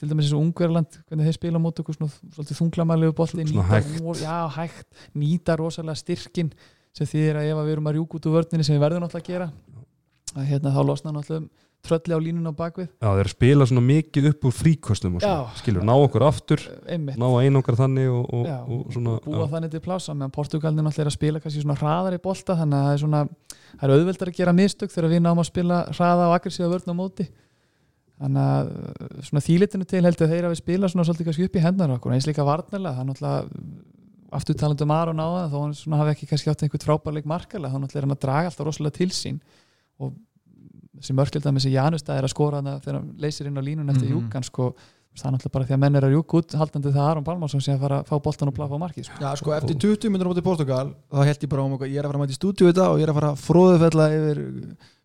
[0.00, 4.22] til dæmis þessu Ungverland hvernig þeir spila móti okkur svona, svolítið þunglamalegu Svona nýta- hægt.
[4.22, 6.52] já, hægt, nýta rosalega styrkin
[6.96, 9.26] sem þýðir að ef við erum að rjúk út úr vörninni sem við verðum náttúrulega
[9.26, 9.52] að gera
[10.40, 11.48] að hérna þá losna náttúrulega
[11.84, 12.88] trölli á línun á bakvið.
[13.00, 15.60] Já, þeir að spila svona mikið upp úr fríkostum og svona, Já.
[15.60, 17.18] skilur, ná okkur aftur einmitt.
[17.20, 21.10] ná einangar þannig og, og, Já, og svona búa þannig til plása meðan náttúrulega er
[21.10, 23.22] að spila kannski svona hraðar í bolta þannig að það er svona
[23.70, 26.92] það er auðveldar að gera mistök þegar við náum að spila hraða og aggressíða vörn
[26.92, 27.28] á móti.
[28.20, 31.56] Þannig að uh, svona þýlitinu til heldur þeir að við spila svona svolítið kannski upp
[31.56, 33.88] í hendnar okkur eins líka varnarlega það er náttúrulega
[34.30, 37.28] aftur talandi um Aron á það þó hann svona hafi ekki kannski átt einhvern frábærleik
[37.28, 39.40] markalega þá náttúrulega er hann að draga alltaf rosalega til sín
[39.98, 40.12] og
[41.00, 43.88] þessi mörkildar með þessi Janustad er að skora hana þegar hann leysir inn á línun
[43.90, 44.30] eftir mm Mhm.
[44.30, 44.74] júkan sko
[45.20, 47.60] það er náttúrulega bara því að menn er að júka út haldandi það Aron Pálmarsson
[47.60, 49.16] sé að fara að fá boltan og plafa á markið sko.
[49.20, 51.98] Já, sko, eftir 20 minnur á móti Portugal þá held ég bara um okkur, ég
[51.98, 53.42] er að fara að mæta í stúdíu í dag og ég er að fara að
[53.42, 54.38] fróðufella yfir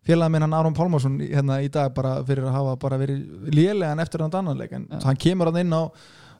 [0.06, 3.50] félagin minn hann Aron Pálmarsson í- hérna í dag bara fyrir að hafa bara verið
[3.50, 5.00] lélegan eftir hann annanleik en Já.
[5.04, 5.90] hann kemur hann inn á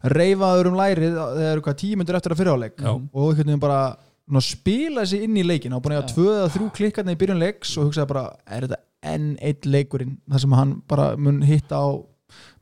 [0.04, 2.92] reyfaður um lærið þegar eru hvað tíu minnur eftir að fyrirháleik Já.
[2.94, 3.96] og einhvern veginn bara
[4.40, 6.06] spila sig inn í leikin og búin að Já.
[6.06, 8.78] eiga tvö eða þrjú klikkarni í byrjun leiks og hugsaði bara, er þetta
[9.14, 11.86] enn eitt leikurinn þar sem hann bara mun hitta á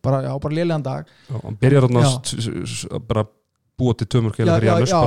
[0.04, 1.06] bara, já, bara lélegan dag.
[1.30, 3.24] Já, hann byrjar s- s- bara
[3.74, 4.98] búa til tömur já, keila fyrir já, Janus já,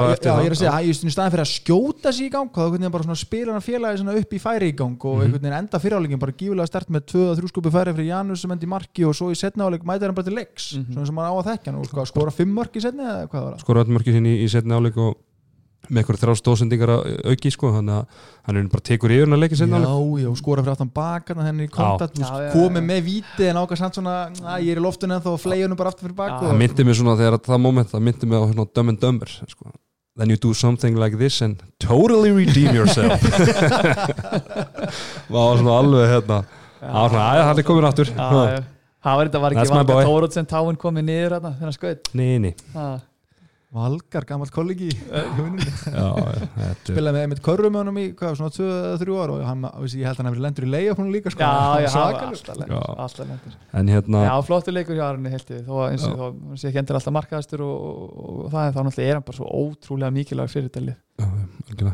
[0.42, 2.92] ég er að segja, að í staðan fyrir að skjóta sig í gang þá veginn
[2.92, 5.80] bara svona spila hann félagi svona upp í færi í gang og einhvern veginn enda
[5.80, 9.16] fyriráleikin bara gífulega stert með 2-3 skupi færi fyrir Janus sem endi í marki og
[9.16, 10.94] svo í setna áleik mæta hann bara til leiks Mhm.
[10.98, 13.30] svona sem hann á að þekka hann og sko, skora 5 mörk í setni eða
[13.32, 13.60] hvað var það?
[13.64, 15.16] skora öll mörki sín í, í setni áleik og
[15.88, 18.04] með eitthvað þrjá stóðsendingar að auki sko, þannig að
[18.50, 20.74] hann er bara tekur yfir hann að leika Já, setni áleik já, og skora fyrir
[20.76, 22.86] aftan baka þannig í kontakt, Já, já, já, komið já.
[22.92, 25.78] með víti en ákast hann svona, að ég er í loftinu en þá flegi hann
[25.80, 28.38] bara aftur fyrir baka Já, það myndi mig svona þegar það moment það myndi mig
[28.38, 29.66] á svona Dumb and Dumber sko.
[30.18, 33.22] then you do something like this and totally redeem yourself.
[33.22, 33.30] Það
[35.38, 36.40] var svona alveg hérna.
[36.82, 38.16] Það var svona, aðja, hann er komin aftur Já,
[38.52, 38.58] já.
[39.08, 39.94] Það var þetta var ekki my boy.
[39.94, 42.88] Valga Tórótt sem táin komið niður þarna þegar hann skaut nei, nei Ha.
[43.78, 46.08] Valgar, gammalt kollegi já, já,
[46.58, 49.66] þetta er spilaði með einmitt körru með honum í hvað, svona 2-3 ára og hann,
[49.84, 51.44] veist, ég held að hann hefði lendur í hún líka sko.
[51.44, 52.96] Já, já, það alltaf lengur, Já.
[53.06, 53.58] alltaf lengur.
[53.82, 56.72] en hérna Já, flottur leikur hjá Arni heldur þó að eins og þó hann sé
[56.72, 59.52] ekki endur alltaf markaðastur og, og, og það er þá náttúrulega er hann bara svo
[59.62, 60.98] ótrúlega mikilvæg fyrirtæli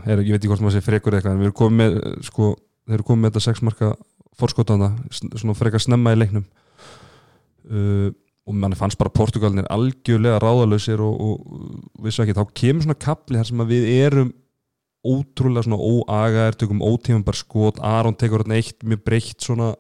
[0.08, 2.50] er, ég veit ekki hvort maður sé frekur eitthvað en við erum komið með sko,
[2.88, 3.94] þeir eru komið með þetta sex marka
[4.40, 6.46] forskotanda svona frekar snemma í leiknum
[7.70, 8.10] uh,
[8.44, 13.40] og manni fannst bara Portugalinir algjörlega ráðalösir og, og vissu ekki, þá kemur svona kapli
[13.40, 14.34] þar sem við erum
[15.04, 19.74] ótrúlega svona óagaðir, tökum ótífum bara skot, Aron tekur hérna eitt mjög breytt svona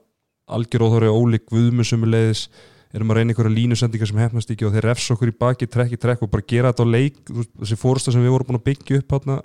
[0.52, 2.48] algjör óþóri ólík guðmusumulegis
[2.94, 5.96] erum að reyna einhverja línusendingar sem hefnast ekki og þeir refs okkur í baki, trekk
[5.96, 7.22] í trekk og bara gera þetta á leik,
[7.64, 9.40] þessi fórsta sem við vorum búin að byggja upp hérna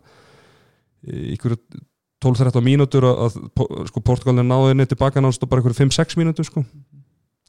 [1.09, 1.59] einhverju
[2.19, 6.49] 12-13 mínútur að, að sko, Portugalin náði henni tilbaka náðast og bara einhverju 5-6 mínútur
[6.49, 6.65] sko.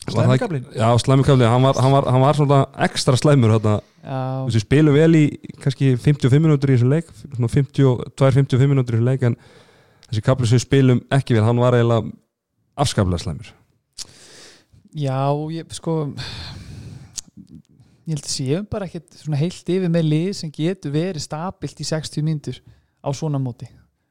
[0.07, 0.65] Slæmikablinn?
[0.75, 5.23] Já, slæmikablin, hann var, hann var, hann var svona ekstra slæmur við spilum vel í
[5.59, 9.35] kannski 55 mínútur í þessu leik svona 52-55 mínútur í þessu leik en
[10.07, 12.07] þessi kapli sem spilum ekki vel hann var eiginlega
[12.79, 13.51] afskaplega slæmur.
[14.95, 15.19] Já
[15.53, 15.97] ég, sko
[18.09, 21.83] ég held að séum bara ekkert svona heilt yfir með lið sem getur verið stabilt
[21.83, 22.61] í 60 mínútur
[23.05, 23.67] á svona móti.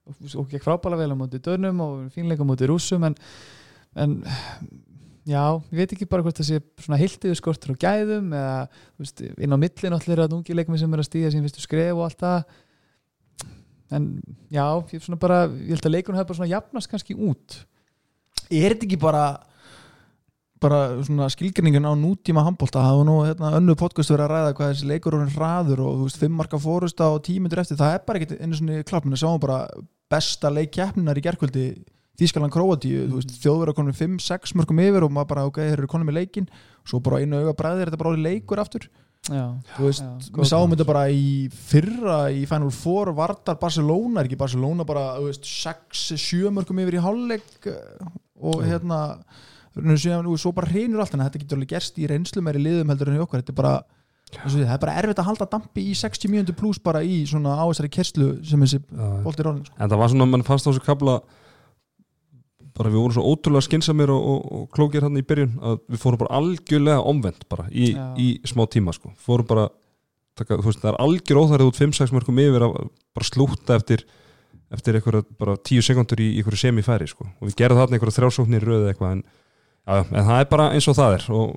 [0.09, 3.16] Og, ekki frábæla vel á móti dönum og fínleika á móti rússum en,
[3.98, 4.20] en
[5.28, 8.54] já, ég veit ekki bara hvort það sé svona yfir skortur og gæðum eða
[9.00, 11.64] veist, inn á milli náttúrulega er að ungi leikmi sem er að stíða sín fyrstu
[11.64, 12.56] skref og allt það.
[13.98, 14.08] En
[14.52, 17.60] já, ég, bara, ég held að leikunum hefur bara svona jafnast kannski út.
[18.48, 19.26] Er þetta ekki bara
[20.58, 24.54] bara svona skilgrinningin á nútíma handbólta það var nú hérna, önnu podcast verið að ræða
[24.58, 27.94] hvað þessi leikur er hraður og þú veist, fimm marka fórusta og tímyndur eftir, það
[27.94, 29.60] er bara ekkert einu svona klart, menn að sáum bara
[30.10, 31.66] besta leik keppninar í gerkvöldi
[32.18, 35.76] Þískaland Króatíu, þú veist, þjóður að konum 5-6 mörgum yfir og maður bara, ok, þeir
[35.76, 36.48] eru konum með leikin
[36.88, 38.88] svo bara einu auga bræðir þetta bara orðið leikur aftur.
[39.28, 44.22] Já, þú veist, Já, við sáum þetta bara í fyrra í Final Four Vardar Barcelona,
[44.22, 48.72] er ekki Barcelona bara, þú veist, 6-7 mörgum yfir í hálfleik eh, og Já.
[48.72, 49.00] hérna
[50.38, 53.18] svo bara reynur allt en þetta getur alveg gerst í reynslu meiri liðum heldur en
[53.18, 53.74] í okkar, þetta er bara
[54.28, 57.57] því, það er bara erfitt að halda dampi í 60 mínútur pluss bara í svona
[57.57, 58.81] á þessari kerslu sem þessi
[59.24, 59.76] bolti er orðin sko.
[59.78, 61.18] en það var svona, mann fannst á þessu kapla
[62.78, 66.02] bara við vorum svo ótrúlega skinsamir og, og, og klókir hann í byrjun að við
[66.02, 69.12] fórum bara algjörlega omvend bara í, í smá tíma sko.
[69.22, 69.66] Fórum bara,
[70.38, 72.78] taka, þú veist, það er algjör óþærið út 5-6 mörgum yfir að
[73.16, 74.06] bara slúta eftir
[74.74, 77.26] eftir einhverja bara 10 sekundur í einhverju semifæri sko.
[77.40, 79.22] Og við gerðum þarna einhverja þrjásóknir röðu eitthvað en,
[79.88, 81.54] já, en það er bara eins og það er og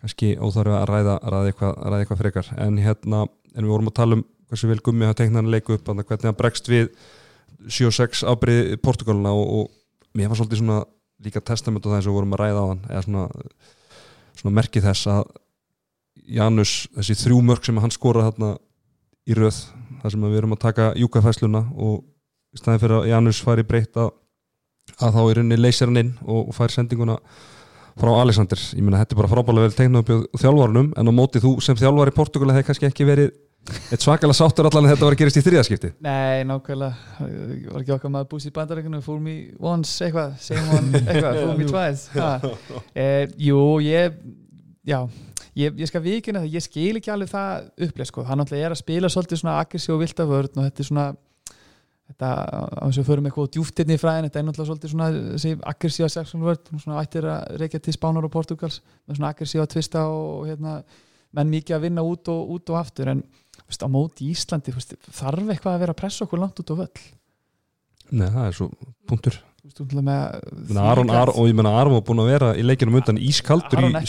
[0.00, 2.52] kannski óþarf að ræða, ræða, eitthvað, ræða eitthvað frekar.
[2.64, 5.76] En hérna, en við vorum að tala um hversu vel gummi hafa teiknað hann leiku
[5.76, 6.88] upp hvernig hann bregst við
[7.68, 9.68] 7-6 afbrið Portugalina og, og
[10.16, 10.80] mér var svolítið svona
[11.24, 13.24] líka testament á það eins og vorum að ræða á hann eða svona,
[14.40, 15.22] svona merkið þess að
[16.30, 18.50] Janus, þessi þrjú mörg sem hann skoraði þarna
[19.26, 19.56] í röð
[20.00, 22.02] þar sem við erum að taka júkafæsluna og
[22.54, 24.12] í staðin fyrir að Janus fari breytt að,
[24.98, 27.18] þá í rauninni leysir hann inn og, og fær sendinguna
[28.00, 31.12] frá Alexander, ég meina þetta er bara frábælega vel teiknað upp á þjálfarunum en á
[31.14, 33.32] móti þú sem þjálfar í Portugala hefði kannski ekki verið
[33.92, 37.26] eitt svakalega sáttur allan en þetta var að gerast í þriðaskipti Nei, nákvæmlega.
[37.70, 41.58] Var ekki okkar maður búst í bandarækjunum Fool me once, eitthvað, same one eitthvað, fool
[41.60, 42.82] me twice.
[42.94, 44.16] Eh, Jú, ég
[44.88, 45.02] Já,
[45.60, 48.24] ég, ég skal vikina það Ég skil ekki alveg það upplega sko.
[48.26, 51.10] Hann náttúrulega er að spila svolítið svona aggressív og vilda vörn og þetta er svona
[52.10, 55.10] þetta, á þess að við förum eitthvað djúftirni í fræðin þetta er náttúrulega svolítið svona
[55.34, 60.06] þessi aggressíva sexual vörn, svona ættir að reykja til Spánar og Portugals, svona aggressíva tvista
[60.10, 60.80] og hérna,
[61.36, 63.22] menn mikið að vinna út og, út og aftur en
[63.70, 66.74] veist, á móti í Íslandi veist, þarf eitthvað að vera að pressa okkur langt út
[66.74, 67.06] á völl?
[68.10, 68.68] Nei, það er svo
[69.08, 69.38] punktur.
[70.80, 73.90] Aron, Aron, og ég menna Aron var búin að vera í leikinum undan ískaldur í,
[73.90, 74.06] að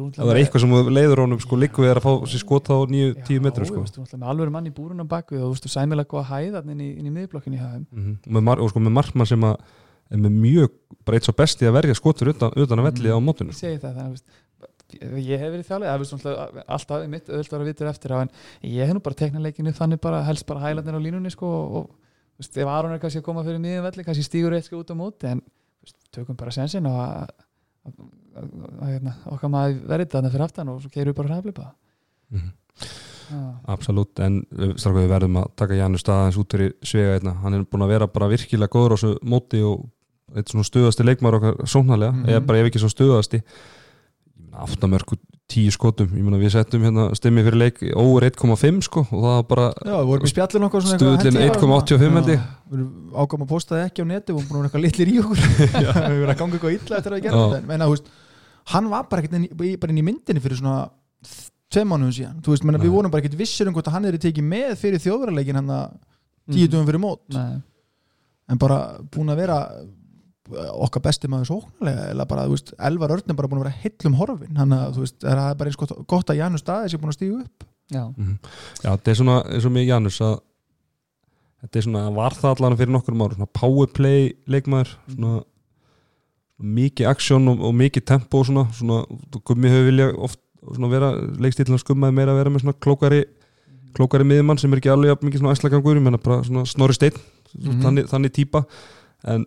[0.00, 2.76] hún það er eitthvað sem leiður honum sko líku við að fá sér skot á
[2.88, 3.84] 9-10 metrum sko.
[4.16, 7.12] Alveg mann í búrun á bakvið og þú veist, sæmilega góða hæða inn í, í
[7.12, 9.60] miðblokkinni mm og, mar, og sko með markmann sem að
[10.12, 10.72] er með mjög,
[11.04, 13.78] bara eitt svo besti að verja skotur utan, utan að velli á mótunum Ég segi
[13.82, 14.42] það, þannig að
[15.00, 18.30] ég hef verið þjálfið, það er alltaf mitt öðvöld að vitur eftir á en
[18.62, 21.46] ég hef nú bara teknað leikinu þannig bara helst bara hælandir á línunni sko
[21.80, 21.88] og,
[22.36, 24.80] þú veist, ef Aron er kannski að koma fyrir nýðum velli kannski stígur eitt sko
[24.82, 25.42] út á móti en
[25.84, 27.28] veist, tökum bara sensin og
[28.84, 31.70] hérna, okkar maður verið þarna fyrir aftan og svo keirum við bara hraðblipa
[32.34, 32.52] Mhm.
[33.30, 33.74] ah.
[33.76, 37.54] Absolutt, en við, stráka, við verðum að taka Janus staðans út fyrir svega einna hann
[37.54, 39.84] er búin að vera bara virkilega góður á þessu móti og
[40.34, 42.26] eitt svona stuðasti leikmar okkar sóknarlega, Mhm.
[42.32, 43.42] eða bara ef ekki svo stuðasti
[44.64, 45.16] aftamörku
[45.50, 49.34] tíu skotum, ég meina við settum hérna stimmi fyrir leik óur 1,5 sko og það
[49.34, 52.44] var bara Já, við vorum í spjallin eitthvað að 1,85 held ég.
[52.70, 52.92] Við erum
[53.24, 55.16] ákvæm að posta það ekki á neti Við vorum búin að vera eitthvað litlir í
[55.20, 57.30] okkur Við vorum að ganga eitthvað illa eftir að Já.
[57.34, 58.08] þetta Menna, þú veist,
[58.74, 60.78] hann var bara ekkert inn, í- bara inn í myndinni fyrir svona
[61.74, 64.08] tveim mánuðum síðan Þú veist, menna, við vorum bara ekkert vissir um hvort að hann
[64.08, 65.86] er tekið með fyrir þjóðverðarleikin hann að
[66.44, 66.52] Mm.
[66.58, 67.54] tíu dögum fyrir mót Nei.
[68.52, 68.76] en bara
[69.08, 69.54] búin að vera
[70.52, 73.80] okkar besti maður sóknarlega eða bara, þú veist, Elvar Örn er bara búin að vera
[73.84, 76.90] heillum horfin, hann að, þú veist, er það bara eins gott, gott að Janus staði
[76.92, 77.64] sé búin að stígu upp.
[77.92, 78.38] Já, Mhm.
[78.84, 80.40] Já, þetta er svona eins og mig Janus að
[81.64, 87.08] þetta er svona, var það allan fyrir nokkur ára, svona powerplay leikmaður svona, svona mikið
[87.10, 89.00] aksjón og, og mikið tempo og svona, svona
[89.44, 91.08] gummi hefur vilja oft svona vera,
[91.40, 93.24] leikstílinn skummaði meira að vera með svona klókari
[93.94, 97.16] klókari miðjumann sem er ekki alveg mikið svona æslagangur, ég menna bara svona snorri steinn
[97.54, 97.82] Mhm.
[97.84, 98.64] þannig, þannig típa.
[99.24, 99.44] En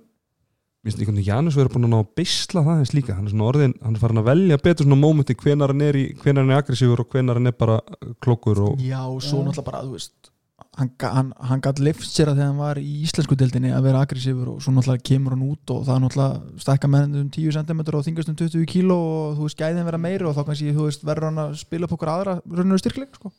[0.88, 3.34] minnst einhvern veginn Janus verður búin að ná að beisla það eins líka, hann er
[3.34, 6.46] svona orðin hann er farin að velja betur svona mómenti hvenar hann er í hvenar
[6.46, 7.78] hann er aggressífur og hvenar hann er bara
[8.24, 10.32] klókur og Já, og svo náttúrulega bara, þú veist
[10.78, 14.04] hann, hann, hann gætt lift sér að þegar hann var í íslensku deildinni að vera
[14.06, 17.30] aggressífur og svo náttúrulega kemur hann út og það er náttúrulega stækka með hann um
[17.34, 20.44] 10 cm og þingast um 20 kg og þú veist, gæðin vera meiri og þá
[20.48, 23.34] kannski, þú veist, verður hann að spila upp okkur aðra rauninu styrkleik, sko.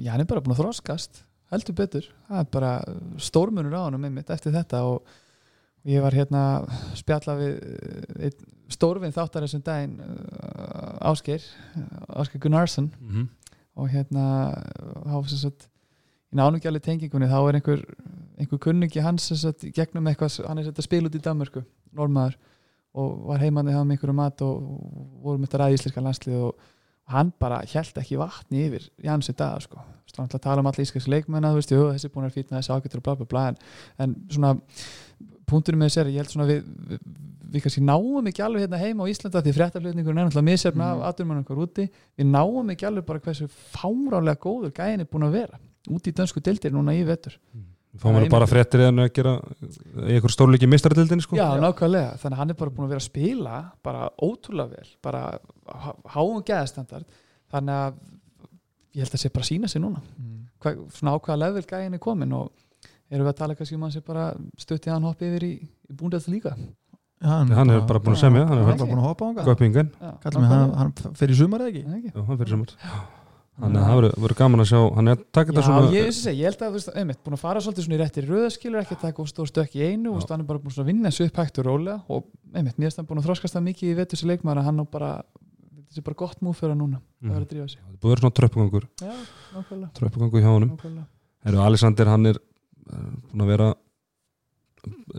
[0.00, 0.12] Já,
[5.88, 6.42] ég var hérna
[6.98, 11.44] spjalla við eh, einn stórvinn þáttar þessum daginn uh, Ásgeir
[12.08, 13.26] Ásgeir Gunnarsson mm -hmm.
[13.76, 14.24] og hérna
[15.04, 15.16] þá
[16.32, 17.82] í nánugjali tengingunni þá er einhver,
[18.38, 19.28] einhver kunningi hans
[19.64, 22.38] í gegnum eitthvað, hann er sett að spila út í Danmörku normaður
[22.94, 26.54] og var heimandi hann með einhverju mat og, og vorum þetta ræði íslenska landslið og
[27.12, 29.80] hann bara held ekki vatni yfir Jansi dag sko,
[30.16, 30.86] hann að tala um allir
[31.52, 33.56] þú veist, jú, þessi búin að fýtna þessi ágættur og bla bla bla en,
[33.98, 34.54] en svona
[35.52, 36.62] punkturinn með þessi er, ég held svona við,
[36.92, 37.02] við,
[37.52, 40.46] við kannski náum ekki alveg hérna heima á Íslanda því fréttaflutningur er náttúrulega
[40.86, 41.02] Mhm.
[41.02, 41.88] af aðdurmann okkar úti.
[42.18, 45.58] Við náum ekki alveg bara hversu fárálega góður gæin er búin að vera
[45.90, 47.36] úti í dönsku dildir núna í vetur.
[47.98, 49.32] Fáum við Já, bara fréttir eða að gera
[50.08, 51.36] einhver stórleiki mistradildinni sko.
[51.36, 54.88] Já, nákvæmlega, þannig að hann er bara búin að vera að spila bara ótrúlega vel
[55.04, 55.38] bara
[55.68, 57.04] há- háum geðastandard
[57.52, 57.94] þannig að
[58.96, 60.00] ég held að sé bara sína sig núna.
[60.62, 62.50] Hva, svona ákvaða level gæin er komin og
[63.12, 64.26] erum við að tala kannski um hann sem bara
[64.58, 66.54] stutti hann hoppi yfir í, í búndið líka?
[67.22, 69.24] Já, hann er bara búin að semja, hann er hann er bara búin að hoppa
[69.24, 70.46] á hann.
[70.50, 71.82] Hann, hann fer í sumar eða ekki?
[71.98, 72.10] ekki?
[72.16, 72.72] já, hann fyrir samar
[73.62, 76.06] þannig að það verður- gaman að sjá hann er að taka Já, þetta svona ég,
[76.08, 78.80] ég, ég held að þú veist, einmitt, búin að fara svolítið svona í réttir röðaskilur,
[78.80, 81.26] ekki að taka stór stökk í einu, veist, hann er bara búin að vinna þessu
[81.28, 82.24] upp hægt og rólega og
[82.56, 84.80] einmitt, mér finnst hann búin að þroskast það mikið í vetur sem leikmaður að hann
[84.82, 85.10] á bara,
[85.92, 87.34] þetta er bara gott múf fyrir hann núna, það Mhm.
[87.36, 87.80] verður að drífa sig.
[87.84, 88.84] Það er búið að vera svona tröppugangur.
[89.04, 89.12] Já,
[89.52, 90.72] nákvæmlega, tröppugangur hjá honum.
[91.44, 92.36] Alexander hann er
[92.88, 93.68] búin að vera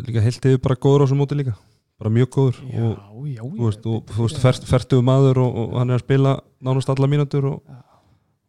[0.04, 1.56] líka heilt yfir bara góður á þessu móti líka.
[2.02, 5.58] Bara mjög góður Já, og já, þú veist, og, þú veist fert, fertuðu maður og,
[5.62, 7.76] og hann er að spila nánast alla mínútur og,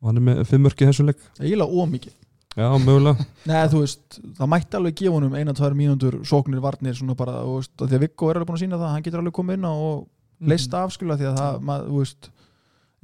[0.01, 1.21] og hann er með fimm mörki þessu leik.
[1.39, 2.15] Eiginlega ómikið
[2.55, 3.27] já, mögulega.
[3.51, 7.75] Nei, veist, það mætti alveg gefa honum eina, tvær mínútur sóknir, varnir, svona bara veist,
[7.83, 10.07] því að Viggo er alveg búin að sína það, hann getur alveg komið inn og
[10.51, 12.31] leist af skilja því að það, maður, þú veist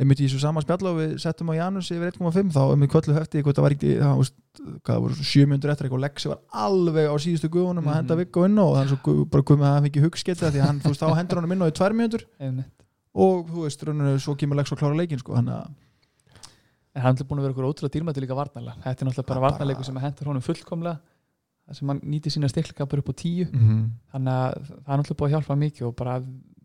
[0.01, 3.17] einmitt í þessu sama spjall og við settum á Janus yfir 1.5 þá einmitt köllu
[3.17, 4.23] höfti hvort það var ekki, það,
[4.59, 8.15] hvað voru svo sjö mínútur eftir eitthvað Lexi var alveg á síðustu guðunum að henda
[8.15, 8.21] Mhm.
[8.25, 10.91] Viggo inn og þannig svo bara með að hann fengi hugsketið því að hann, þú
[10.91, 12.73] veist, þá hendur hann inn á í tvær mínútur Einmitt.
[13.15, 15.71] og þú veist, rauninu, svo kemur Lex og klára leikin sko, hann að
[16.93, 19.41] En hann er búin að vera okkur ótrúlega dýrmættu líka varnarlega Þetta er náttúrulega bara
[19.47, 20.99] varnarleikur sem hendur honum fullkomlega
[21.71, 25.21] sem hann nýti sína styrkleika bara upp á tíu mm þannig að það er náttúrulega
[25.21, 26.17] búið að hjálpa mikið og bara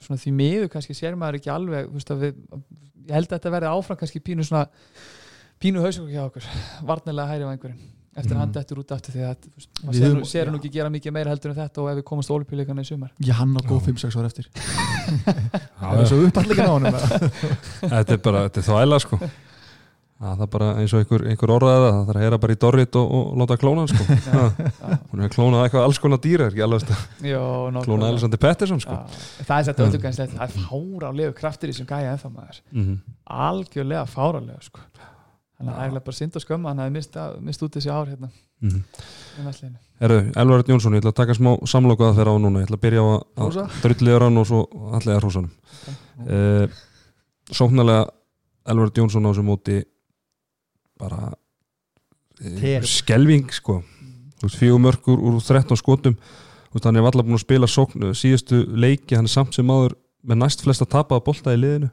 [0.02, 2.34] svona því miður kannski sér maður ekki alveg veist, að við,
[3.06, 4.66] ég held að þetta verði áfram kannski pínu svona
[5.66, 6.46] pínu hausöku hjá okkur,
[6.86, 7.84] varnarlega hæri vangurinn
[8.16, 8.38] eftir Mhm.
[8.38, 9.48] að hann dettur út aftur því að
[9.84, 12.86] maður sér, nú ekki gera mikið meira heldur en þetta og ef við komast ólupíleikana
[12.86, 13.10] í sumar.
[13.20, 13.88] Já, hann á góð Já.
[13.92, 14.46] 5-6 ára eftir.
[14.56, 17.20] Já, Það er svo uppallega á honum eða?
[17.92, 19.20] þetta er bara, þetta er þvæla sko.
[20.16, 22.54] Að það er bara eins og einhver, einhver orðaði það það þarf að heyra bara
[22.56, 25.88] í Dorrit og, og láta klóna hann sko Ha, Já, hún er að klóna eitthvað
[25.90, 28.08] alls konar dýra er ekki alveg að já, klóna nákvæmlega.
[28.14, 28.96] Alexander Pettersson sko.
[28.96, 32.62] Já, það er þetta öllu kannski það er fáránlegu kraftur í þessum gæja ennþá maður.
[32.72, 32.96] Mm
[33.28, 34.80] algjörlega fáránlega sko.
[35.56, 37.92] Þannig að það er eiginlega bara synd og skömma hann hefði mist, mist út þessi
[37.92, 38.30] ár hérna.
[38.62, 38.82] -hmm.
[39.40, 42.60] í vellinu Herru, Elvar Örn Jónsson, ég ætla að taka smá samlokaða þeirra á núna,
[42.60, 43.08] ég ætla að byrja á
[43.40, 44.60] að- drulliður hann og svo
[44.92, 45.52] allega hrósanum
[46.28, 46.68] uh,
[47.52, 48.10] Sóknarlega
[48.66, 49.84] Elvar Jónsson á þessu móti
[51.00, 51.34] bara
[52.40, 52.88] Terrible.
[52.88, 53.84] skelving sko.
[54.46, 56.18] Fjögur mörgur úr 13 skotum.
[56.84, 58.10] Hann er allar búin að spila sókn.
[58.14, 61.90] Síðustu leiki, hann er samt sem áður með næst flesta tapaða bolta í liðinu.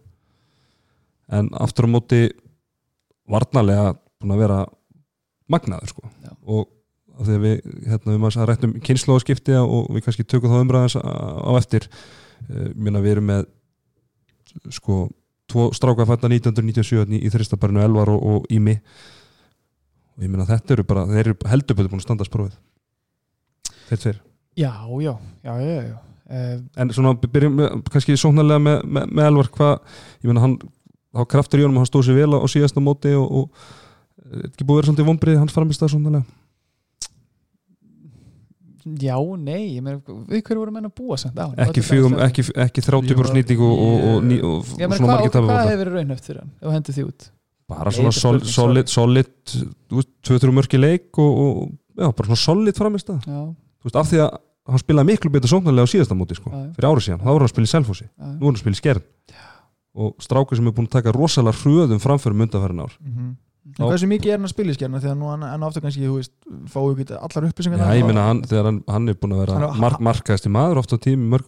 [1.32, 2.22] En aftur á móti
[3.30, 4.60] varnarlega búin að vera
[5.52, 6.06] magnaður sko.
[6.22, 6.32] Já.
[6.46, 6.70] og
[7.22, 7.56] að við
[7.86, 11.88] hérna við maður rættum kynnslóðskipti og við kannski tökum þá umræðans á eftir.
[12.48, 13.44] Uh, minna við erum með
[14.74, 15.04] sko
[15.50, 18.78] tvo stráka fætta 1997 í þristabarinu Elvar og, og Ími.
[20.16, 22.56] Og ég minna þetta eru bara þeir eru heldur búin að standast prófið.
[23.90, 24.22] Þeir tveir.
[24.58, 25.98] Já, já, já, já, já.
[26.32, 27.58] Uh, en svona byrjum
[27.92, 30.56] kannski sóknarlega með, með, með Elvar hvað, ég meina hann
[31.12, 34.46] þá kraftur í honum, hann stóð sér vel á, á síðasta móti og, og er
[34.48, 36.24] ekki búið að vera svona vonbrið hans framist það sóknarlega
[38.82, 41.84] já, nei ég meina, við hverju vorum menn að búa samt á ekki,
[42.26, 45.98] ekki, ekki 30% nýting og, og, og, og, og svona margir og hvað hefur verið
[45.98, 47.28] raunhæft fyrir hann ef þú hendur því út?
[47.72, 52.80] Bara svona solid, solid þú veist, 2-3 mörki leik og, og já, bara svona solid
[52.80, 54.34] framist það já, þú veist, af því að
[54.72, 57.48] hann spilaði miklu betur sóknarlega á síðasta móti sko, fyrir árið síðan, þá voru hann
[57.48, 59.06] að spila í Selfossi nú er hann að spila í Skjern
[59.94, 63.32] og strákur sem er búin að taka rosalega hröðum framförum undanfærin ár Mhm.
[63.62, 63.92] En Já.
[63.92, 66.14] hversu mikið er hann að spila í skjærna þegar nú hann og aftur kannski, þú
[66.18, 66.32] veist,
[66.66, 69.54] fáu ekki allar upplýsingar Já, ég meina hann, þegar hann, hann er búin að vera
[69.70, 71.46] Hann mark, markaðist í maður oft á tími mörg,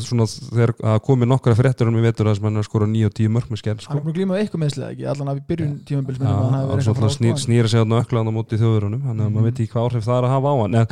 [0.00, 2.86] svona þegar að komi nokkra fréttur um í vetur að sem hann er að skora
[2.88, 3.92] 9 og 10 mörg með skjern hann sko.
[3.92, 6.80] er búin að glíma við eitthvað meðslega ekki allan af í byrjun tímabils Já, hann
[6.88, 9.72] svona snýr, snýra sig hann á öklan á móti þjóðurunum þannig að maður veit ekki
[9.76, 10.86] hvað áhrif það er að hafa á hann en,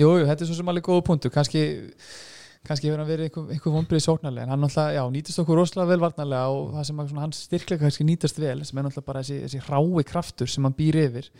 [0.00, 1.84] jú, þetta er svo sem alveg góða punktu kannski
[2.66, 5.90] kannski hefur hann verið einhver, einhver vonbrið sóknarlega en hann náttúrulega, já, nýtist okkur rosalega
[5.90, 9.40] vel varnarlega og það sem hans styrklega kannski nýtast vel sem er náttúrulega bara þessi,
[9.46, 11.30] þessi rái kraftur sem hann býr yfir.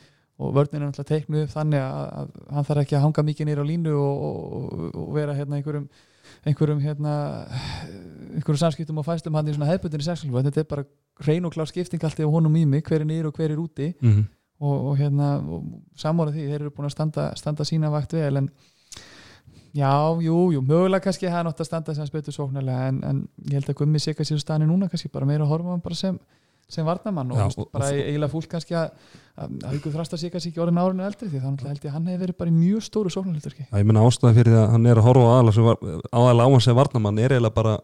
[0.40, 3.50] Og vörnin er náttúrulega teiknuð upp þannig að, að hann þarf ekki að hanga mikið
[3.50, 5.88] nýr á línu og, og, og vera hérna einhverjum
[6.46, 7.14] einhverjum hérna
[8.34, 10.84] einhverjum samskiptum og fæstum hann í svona hefbundinni sexuálfu þetta er bara
[11.24, 13.60] hrein og klár skipting alltaf á honum í mig, hver er nýr og hver er
[13.60, 14.24] úti mm -hmm.
[14.60, 15.28] og, og hérna
[15.96, 18.50] sammála því, þeir eru búin að standa, standa sína vakt vel en
[19.74, 23.28] já, jú, jú, mögulega kannski það er nátt að standa sem spötu sóknarlega en, en
[23.46, 25.80] ég held að Gummi sé kannski á staðinu núna kannski bara meira að horfa hann
[25.80, 26.18] bara sem
[26.68, 28.90] sem varnamann og, Já, og- bara og- eiginlega fúlt kannski að
[29.64, 32.22] Haukur Þrastar sé kannski ekki orðin árinu eldri því þannig held ég að hann hefði
[32.26, 35.06] verið bara í mjög stóru sóknarhlutverki ég meina ástæða fyrir því að hann er að
[35.08, 35.30] horfa
[36.12, 37.78] aðalega á hann sem varnamann er eiginlega bara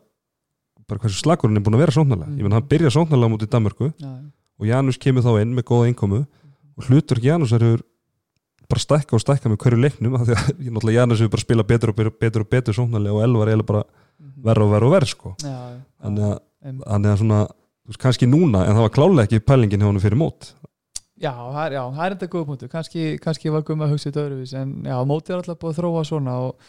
[0.86, 2.36] bara hversu slagur hann er búin að vera sóknarlega Mm.
[2.38, 4.12] ég meina hann byrja sóknarlega mútið Danmörku já,
[4.60, 6.26] og Janus kemur þá inn með góða innkomu
[6.78, 7.80] og hlutur Janus er
[8.68, 11.96] bara stækka og stækka með hverju leiknum því að Janus hefur bara spilað betur og
[11.96, 13.84] betur, betur og betur sóknarlega og Elvar eiginlega bara
[14.16, 14.42] Mhm.
[14.44, 15.80] verð og verð og verð sko já,
[16.12, 17.56] já,
[17.88, 20.52] veist, kannski núna en það var klálega ekki pælingin hjá hann fyrir mót.
[21.16, 24.74] Já, það er, það er enda góð punktu kannski, kannski var hugsa þetta öðruvís en
[24.84, 26.66] já, mótið er alltaf búið að þróa svona og,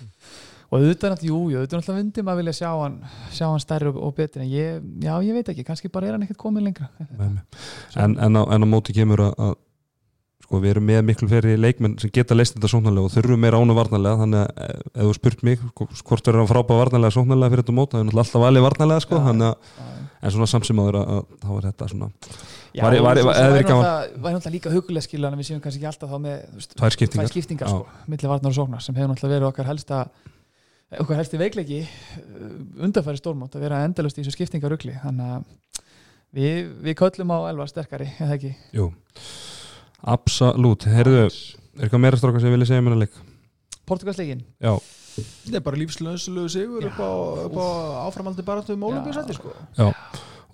[0.70, 2.98] og auðvitað náttúrulega, jú, auðvitað náttúrulega vindi maður vilja sjá hann,
[3.36, 6.16] sjá hann stærri og, og betri en ég, já, ég veit ekki, kannski bara er
[6.16, 6.88] hann ekkert komin lengra.
[7.20, 9.58] En, en, á, en á móti kemur að, að
[10.48, 13.60] sko við erum með miklu fleiri leikmenn sem geta leist þetta sóknarlega og þurfum meira
[13.60, 17.52] ánu varnarlega þannig að eh, ef þú spurt mig hvort er hann frábæð varnarlega sóknarlega
[17.52, 19.24] fyrir þetta mót það er náttúrulega alltaf valið varnarlega sko Já.
[19.28, 22.08] þannig að Já, en svona samsimaður að, að þá er þetta svona
[22.78, 25.90] Já, Var- var- var- eða væri náttúrulega- líka hugulega skilja en við séum kannski ekki
[25.92, 27.30] alltaf þá með tvær skiptingar.
[27.32, 30.02] skiptingar sko, milli varnar og sóknar sem hefur náttúrulega verið okkar helsta
[31.02, 31.80] okkar helsti veikleiki
[32.80, 34.94] undarfæri stórmátt að vera endalust í þessu skiptingarugli.
[35.02, 35.44] Þannig að
[36.38, 38.54] við, við köllum á elvar sterkari, eða ekki?
[38.78, 38.92] Jú,
[40.08, 40.86] absolutt.
[40.92, 43.18] Herðu, er eitthvað meira strókar sem ég vilja segja mér að leik?
[43.88, 44.74] Portugalsleikin, Já,
[45.18, 47.12] þetta er bara lífslöðslöðu sigur upp á,
[47.48, 47.68] upp á
[48.08, 49.54] áframaldi baráttu um ólumbísætti sko.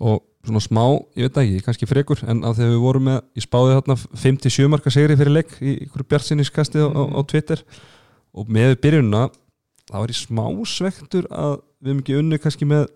[0.04, 0.82] Og svona smá,
[1.16, 4.68] ég veit ekki, kannski frekur en að þegar við vorum með, ég spáði þarna 57
[4.72, 7.62] marka segri fyrir leik í ykkur bjartsinniskasti á, á, á Twitter.
[8.34, 9.28] Og með byrjunna
[9.88, 12.86] þá var ég smá svektur að við hefum ekki unni kannski með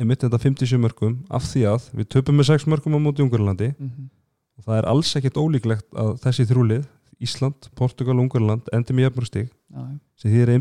[0.00, 3.72] einmitt þetta 57 mörgum af því að við töpum með 6 mörgum á móti Ungurlandi
[3.76, 4.10] mm
[4.58, 6.84] og það er alls ekkert ólíklegt að þessi þrúlið,
[7.22, 9.82] Ísland, Portugal og Ungurland endi með jafnmörgstig já,
[10.20, 10.54] sem því er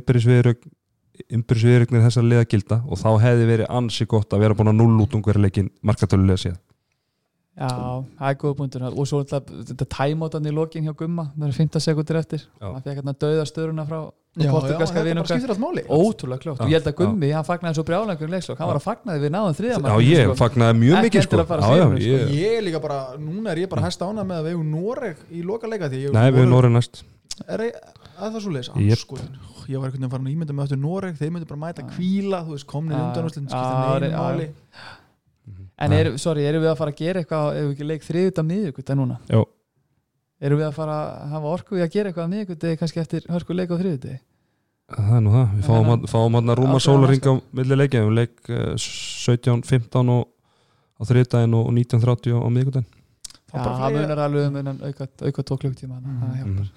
[1.38, 5.05] innbyrðisviðrögnir þessar liða gilda og þá hefði verið ansi gott að vera búin að null
[5.05, 6.57] út ungverðileikin markatölulega séð
[7.58, 7.68] já,
[8.20, 8.88] það er góða punktur.
[8.91, 12.41] Og svo þetta, þetta tæmótan í lokin hjá Gumma það er 15 sekundir eftir.
[12.62, 12.68] Já.
[12.72, 13.99] hann fekk hérna dauða störuna frá
[14.32, 14.52] já, já,
[15.91, 16.97] ótrúlega klókt Já, og ég held að já.
[17.02, 20.74] Gummi, hann fagnaði svo brjálangur hann var að fagnaði við náðum þriða Já, ég fagnaði
[20.80, 21.36] mjög Ekki mikið sko.
[21.36, 21.99] Já, já, sko.
[22.06, 24.70] ég, ég er líka bara, núna er ég bara hæst ána með að við hefum
[24.72, 27.04] Noreg í loka leika því ég, Nei, við erum orðið næst.
[27.52, 27.60] Er
[28.22, 29.02] það svo Jep.
[29.72, 30.64] ég var einhvern veginn að ímynda með
[35.82, 38.42] En er, sorry, erum við að fara að gera eitthvað ef við ekki leik þriðut
[38.42, 39.18] af miðugut núna?
[39.32, 39.42] Já,
[40.42, 43.26] erum við að fara að hafa orku í að gera eitthvað að miðvikudegi kannski eftir
[43.30, 44.20] hörku leik á þriðudegi
[44.92, 47.76] það er nú það, við fáum, hann- fáum hann að rúma Ákveðna sólaring á milli
[47.80, 48.02] leikja.
[48.06, 50.28] Við leik eh, 17-15 og
[51.00, 52.40] á þriðdægin og 19.30 á
[53.52, 54.58] Þá Já, það munar alveg um
[54.88, 56.20] auka, auka tvo klukktíma Mhm.
[56.22, 56.68] það hjálpar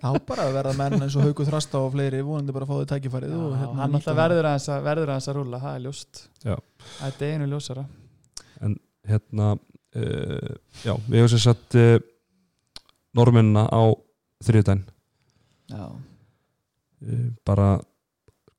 [0.00, 2.76] þá bara að verða menn eins og Hauku Þrasta og fleiri vonandi bara að fá
[2.80, 5.74] þau tækifærið og Já, hérna hann alltaf verður aðeins að, verður aðeins að rúla, það
[5.76, 6.22] er ljóst.
[6.44, 6.54] Já.
[6.98, 7.84] það er deginu ljósara.
[9.10, 11.94] Hérna uh, já, við hefum sér satt uh,
[13.16, 13.82] normennina á
[14.44, 14.82] þriðdægin
[15.70, 17.68] Já, uh, bara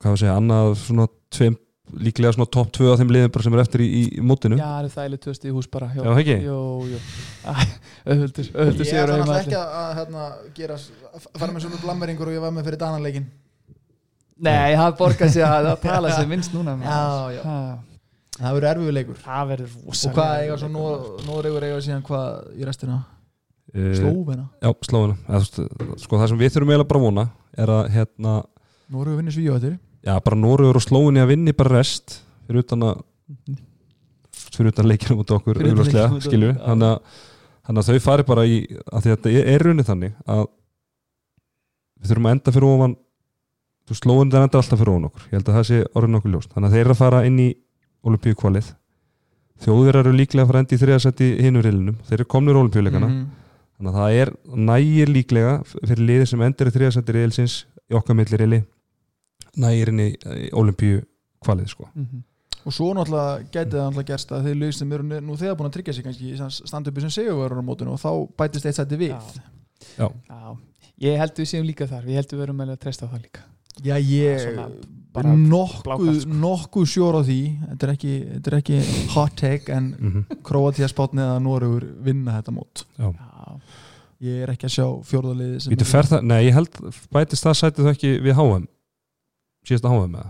[0.01, 1.57] hvað við segja, annað svona tveim,
[1.99, 4.65] líklega svona topp 2 af þeim liðum bara sem er eftir í, í, mótinu Já
[4.67, 6.37] það er þægilegt tvöst í hús bara Já, það ekki?
[6.45, 6.57] Jú,
[6.91, 6.99] jú
[8.11, 9.43] Öðvöldur, öðvöldur Ég náttúrulega heimavelli.
[9.43, 10.25] ekki að, hérna,
[10.57, 10.79] gera,
[11.37, 13.27] fara með svona blammeringur og ég var með fyrir Dananleikin
[14.41, 16.73] Nei, það borgar sig að, tala sig minnst núna.
[16.81, 17.01] Já,
[17.35, 17.41] já.
[17.45, 17.57] Ha,
[18.41, 20.71] Það verður erfiður leikur Það verður Og rosalega hvað eiga svo
[21.27, 22.97] Noregur eiga síðan hvað í restina?
[23.75, 27.07] uh, Slóvena Já, slóðuna Eða, þú veist, sko, það sem við þurfum eiginlega bara að
[27.09, 27.27] vona
[27.61, 28.35] er að hérna,
[28.91, 29.57] Noregur vinnir svíu
[30.05, 33.03] já, bara Noregur og Slóinni að vinni bara rest fyrir utan að
[34.51, 35.61] fyrir utan leikina mútið okkur
[36.25, 36.97] skilju þannig að,
[37.67, 38.57] þannig að þau fari bara í
[38.91, 40.43] að þetta er runni þannig að
[42.01, 42.95] við þurfum að enda fyrir ofan
[43.91, 45.23] þú slóin það enda alltaf fyrir ofan okkur.
[45.27, 46.51] Ég held að það sé orðin okkur ljóst.
[46.53, 47.47] Þannig að þeir eru að fara inn í
[48.07, 48.69] olimpíu kvalið
[49.61, 53.25] þjóðir eru líklega að fara enda í þriðasætti hinur rilinum, þeir eru komnir olimpíuleikana Mhm.
[53.77, 54.31] þannig að það er
[54.71, 57.55] nægir líklega fyrir liði sem endur í þriðasætti rilsins
[57.91, 58.59] í okkar milli rili
[59.59, 61.01] nægir inn í, í olimpíu
[61.43, 61.89] kvalið sko.
[61.95, 62.23] Mhm.
[62.61, 65.69] Og svo náttúrulega gæti það náttúrulega gerst að þeir lög sem eru nú þegar búin
[65.71, 68.99] að tryggja sig kannski standa uppi sem segjuverður á mótinu og þá bætist eitt sætti
[69.01, 69.15] við.
[69.97, 70.07] Já.
[70.29, 70.57] Já,
[71.01, 72.05] ég held við séum líka þar.
[72.05, 73.47] Við heldum við verum með að treysta á það líka.
[73.81, 74.45] Já, ég
[75.25, 76.37] nokkuð, sko.
[76.43, 77.39] nokkuð sjór á því.
[77.71, 78.79] Þetta er ekki, þetta er ekki
[79.15, 82.85] hot take en mm Kroatia spátnið að Noregur vinna þetta mót.
[82.99, 83.09] Já,
[84.21, 85.63] ég er ekki að sjá fjórðaliði
[86.21, 86.77] nei, ég held
[87.09, 88.37] bætist það sætið það ekki við
[89.61, 90.29] HM síðasta HM eða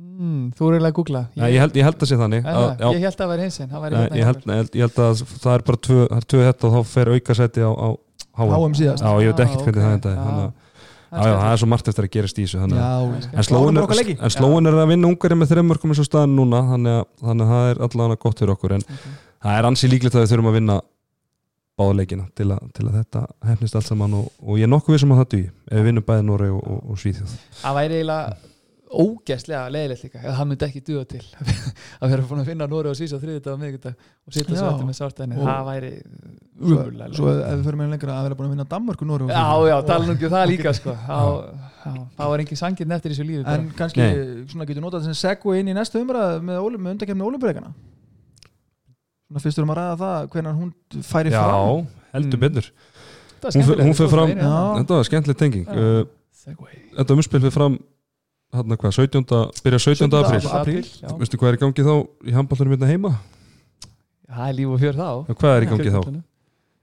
[0.00, 1.22] mm, Þú eru eiginlega að googla.
[1.36, 2.46] Nei, ég held, ég held að sé þannig.
[2.46, 4.46] Að, að, Ég held að það væri hins einn Það væri nei, hérna ég, held,
[4.48, 7.60] ég, ég að það er bara tvö, það tvö þetta og þá fer auka sæti
[7.66, 7.88] á, á
[8.40, 9.04] HM HM síðast.
[9.04, 10.24] Já, ég veit ekkert Ah, hvernig það endaði Já.
[10.24, 10.68] þannig að
[11.10, 13.42] Já, já, það er svo margt eftir að gerast í þessu þannig að- Já, En
[13.42, 17.42] slóin er, er að vinna ungari með þreymörkum eins og staðan núna þannig að, þannig
[17.42, 18.84] að það er allavega gott fyrir okkur en
[19.42, 20.76] það er ansi líklegt að við þurfum að vinna
[21.80, 24.98] báða leikina til, að- til að þetta hefnist allt saman og, og ég er nokkuð
[24.98, 25.50] vissum að það dugi.
[25.70, 27.34] Ef við vinnum bæði Noreg og, og, og Svíþjóð.
[27.64, 28.46] Það væri eiginlega
[28.90, 31.20] ógæstlega leiðilegt líka ef það myndi ekki duga til.
[32.02, 34.70] Að vera búin að finna Nóri og Svís á þriðið og miðvikudag og sitja svo
[34.72, 35.90] eftir með svartæðinni Og- það væri
[36.58, 39.46] umurlega svo ef við fyrir með lengra að vera búin að vinna Danmörku Noregur Já,
[39.70, 40.96] já, tala nú ekki um það líka sko.
[41.06, 44.02] Þá, er engin sangirn eftir þessu lífi En kannski
[49.30, 49.38] Nei.
[49.38, 49.40] svona getur notað sem segway inn í næstu umræð með, Óli- með undakefni Ólimpíuleikana Svona
[49.40, 50.72] fyrst erum að ræða það hvernig hún
[51.06, 52.40] færi Já, fram heldur Mm.
[52.40, 52.66] betur
[53.40, 54.42] er hún þú fram- hérna.
[54.42, 54.78] Já.
[54.80, 55.72] Þetta var skemmtileg tenging Já.
[55.72, 56.04] uh.
[56.96, 57.78] Þetta umspil fyrir fram
[58.52, 59.22] hérna hvað, 17.
[59.62, 60.10] byrja 17.
[60.10, 60.18] 17.
[60.18, 60.84] apríl apríl.
[61.00, 61.08] já.
[61.18, 61.94] Veistu hvað er í gangi þá
[62.26, 63.12] í handballunum hérna heima?
[64.30, 66.22] Það er líf og fjör þá Já, hvað er í gangi þá?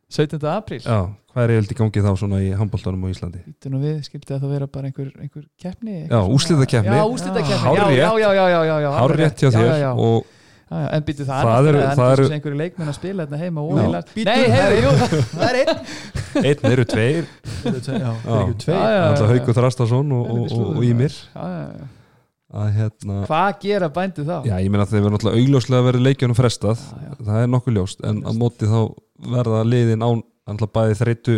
[0.09, 0.47] 17.
[0.47, 0.99] apríl Já,
[1.35, 3.39] hvað er eiginlega í gangi þá svona í handballunum á Íslandi?
[3.51, 6.95] Ítu nú við, skildi að það vera bara einhver, einhver keppni Já, úrslitakeppni.
[6.95, 7.97] Já, úrslitakeppni, já, Hárrétt.
[7.97, 9.91] já, já, já, já, já, já Hárrétt hjá já, þér já, já.
[9.93, 10.25] og
[10.67, 14.07] Já, já, en býtu það, Það er náttúrulega- einhverju leikmenn að spila þetta heima og
[14.13, 14.89] Bíddu, Nei, heyrðu, jú
[15.37, 15.77] Það er einn.
[16.43, 17.29] Einn eru tveir.
[17.67, 21.15] Er Haukur Þrastason og, og, og, og Ímir
[22.57, 24.37] að hérna Hvað gera bændu þá?
[24.47, 26.79] Já, ég meina að þeir verður náttúrulega augljóslega verið leikjunum frestað.
[26.79, 27.15] Já, já.
[27.27, 28.79] það er nokkuð ljóst en á móti þá
[29.35, 31.35] verða liðin án náttúrulega bæði þreytu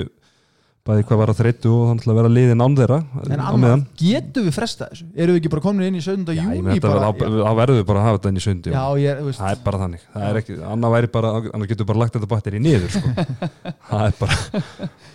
[0.88, 4.46] bæði hvað var að þreytu og þannig að vera liðin án þeirra En annað, getum
[4.48, 5.08] við fresta þessu?
[5.14, 6.32] Erum við ekki bara komin inn í 17.
[6.34, 8.84] Já, ég júni þá verður við bara að hafa þetta inn í Já,
[9.28, 9.42] veist.
[9.42, 10.08] Það er bara þannig.
[10.70, 10.96] Annað
[11.54, 13.14] annað getur bara lagt þetta batteri niður sko.
[13.92, 14.40] það er bara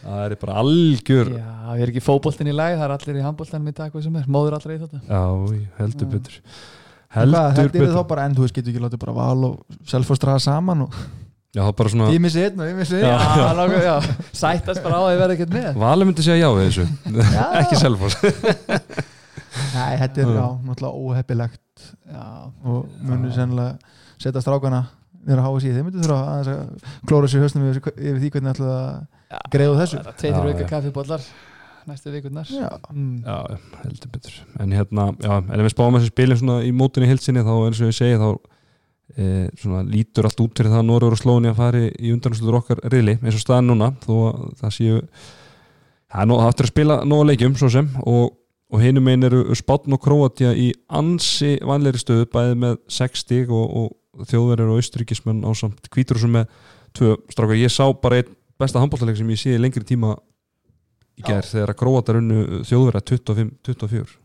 [0.05, 3.19] það er bara algjör já, Já, við erum ekki fótboltin í lagi, það er allir
[3.21, 5.03] í handboltanum í dag er, móður allra í þetta.
[5.55, 6.13] Ég heldur Já.
[6.15, 6.41] betur.
[7.15, 7.93] Heldur betur.
[7.95, 10.99] þá bara, en þú veist, getur ekki látið bara val og selfos draga saman og
[11.55, 13.15] já, það er bara svona ég missi einn og ég missi Já.
[13.15, 13.95] einn Já, nokkuð, já,
[14.35, 15.69] sættast bara á að ég verði ekkert með.
[15.85, 16.87] Valur myndi segja já við þessu.
[17.63, 18.19] Ekki Selfoss.
[19.75, 20.35] Nei, þetta er, Já.
[20.35, 21.87] já, náttúrulega óheppilegt.
[22.11, 22.27] Já,
[22.67, 24.83] og munur sennilega setja strákana
[25.25, 28.19] niður að háa síð, þeir myndu þurfa aðeins að klóra sér í hausnum yfir, yfir
[28.21, 29.39] því hvernig ætla Já.
[29.39, 30.01] að greiða úr þessu.
[30.05, 30.69] það Já, auka já.
[30.75, 31.29] kaffibollar
[31.89, 32.51] næstu vikurnar.
[32.51, 33.15] Já, mm.
[33.25, 34.37] já, já, heldur betur.
[34.61, 37.81] En hérna, já, en ef við spáum þessu spilin svona í mótunni hilsinni þá eins
[37.85, 38.29] og ég segi þá
[39.17, 42.59] e, svona lítur allt út fyrir það að Norður og Slóni að fari í undanúslutur
[42.61, 45.01] okkar riðli eins og staðan núna þó að það séu
[46.15, 48.35] það er áttur að spila nóga leikjum svo sem og,
[48.71, 53.53] og hinum einn eru Spátn og Króatía í ansi vanleiri stöðu bæði með 6 stíg
[53.55, 56.47] og, og þjóðverðir og austríkismenn á samt kvítur sem með
[56.95, 57.17] tvö.
[57.35, 60.15] Strákar, ég sá bara einn besta handbóltaleg sem ég sé lengri tíma
[61.19, 64.21] í gerð þegar að Króatar unnu þjóðverða 25-24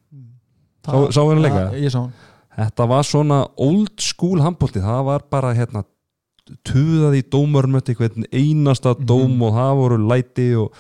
[0.86, 1.70] Sá- sáu henni leika?
[1.78, 2.14] Ég sá hann
[2.60, 5.86] Þetta var svona old school handbólti það var bara hérna
[6.66, 9.06] tuðað í dómarmötti hvern einasta Mhm.
[9.06, 10.74] dóm og það voru læti og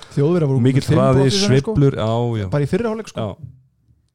[0.59, 1.75] mikill hraði, þenni, sko.
[1.95, 3.37] já, já, Bara í fyrri hálfleik sko.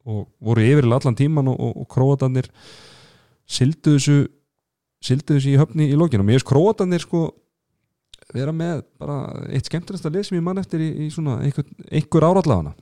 [0.07, 2.49] Og voru yfir allan tíman og, og, og króatarnir
[3.47, 4.29] sildu þessu
[5.05, 7.31] sildu þessu í höfni í lokinu og mér finnst króatarnir sko
[8.35, 12.27] vera með bara eitt skemmtilegsta lið sem ég mann eftir í, í svona einhver, einhver
[12.29, 12.75] árallafana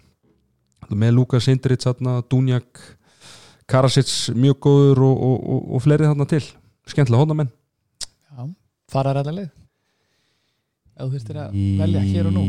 [0.91, 1.87] með Lukas Sindrits
[2.31, 2.81] Dunjak
[3.73, 6.43] Karasits mjög góður og, og, og, og fleiri þarna til.
[6.91, 7.51] Skemmtilega hóndamenn
[8.33, 8.47] Já,
[8.93, 9.51] fara ræða leið
[10.93, 12.43] Ef þú þurftir að velja hér og nú.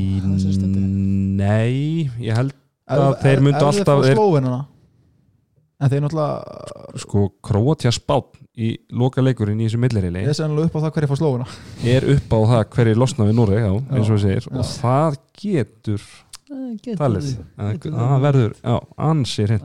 [1.39, 2.51] Nei, ég held
[2.91, 4.59] að þeir ef- myndu alltaf- þeir þeir- slóvenuna.
[5.83, 9.79] En þeir náttúrulega sko Króatja spát í loka leikurinn í þessu
[10.37, 11.47] sé alveg upp á það hverja fá slóvuna
[11.95, 14.45] er upp á það hverju losna við Núri já, eins og við segir.
[14.45, 14.59] Já.
[14.59, 16.05] og það getur
[16.99, 18.75] talið að það verður, já,
[19.09, 19.55] ansir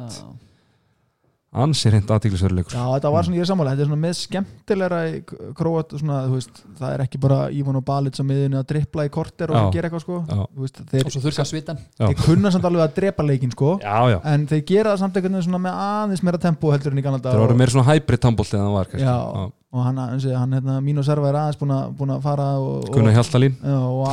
[1.48, 4.98] ansir hint aðtíklisveruleikur Já, þetta var svona, ég er sammála, þetta er svona með skemmtilegra
[5.08, 5.12] í
[5.56, 9.06] króat, svona, þú veist, það er ekki bara Ívon og Balic á miðinu að drippla
[9.08, 9.70] í korter og Já.
[9.78, 10.18] gera eitthvað, sko.
[10.60, 13.78] Veist, þeir, Og svo þurrka svitan þeir kunna samt alveg að drepa leikinn, sko.
[13.80, 16.92] Já, já, en þeir gera það samt einhvern veginn svona með aðeins meira tempo heldur
[16.92, 19.08] en í Kanada það voru meira svona hybrid handbólt eða það var kannski.
[19.08, 19.48] Já.
[19.68, 22.50] og hann, hann, hann hérna, mín og Serva er aðeins búin að, búin að fara
[22.60, 23.56] og, og, Gunnar Hjaltalín.
[23.64, 24.04] Já, og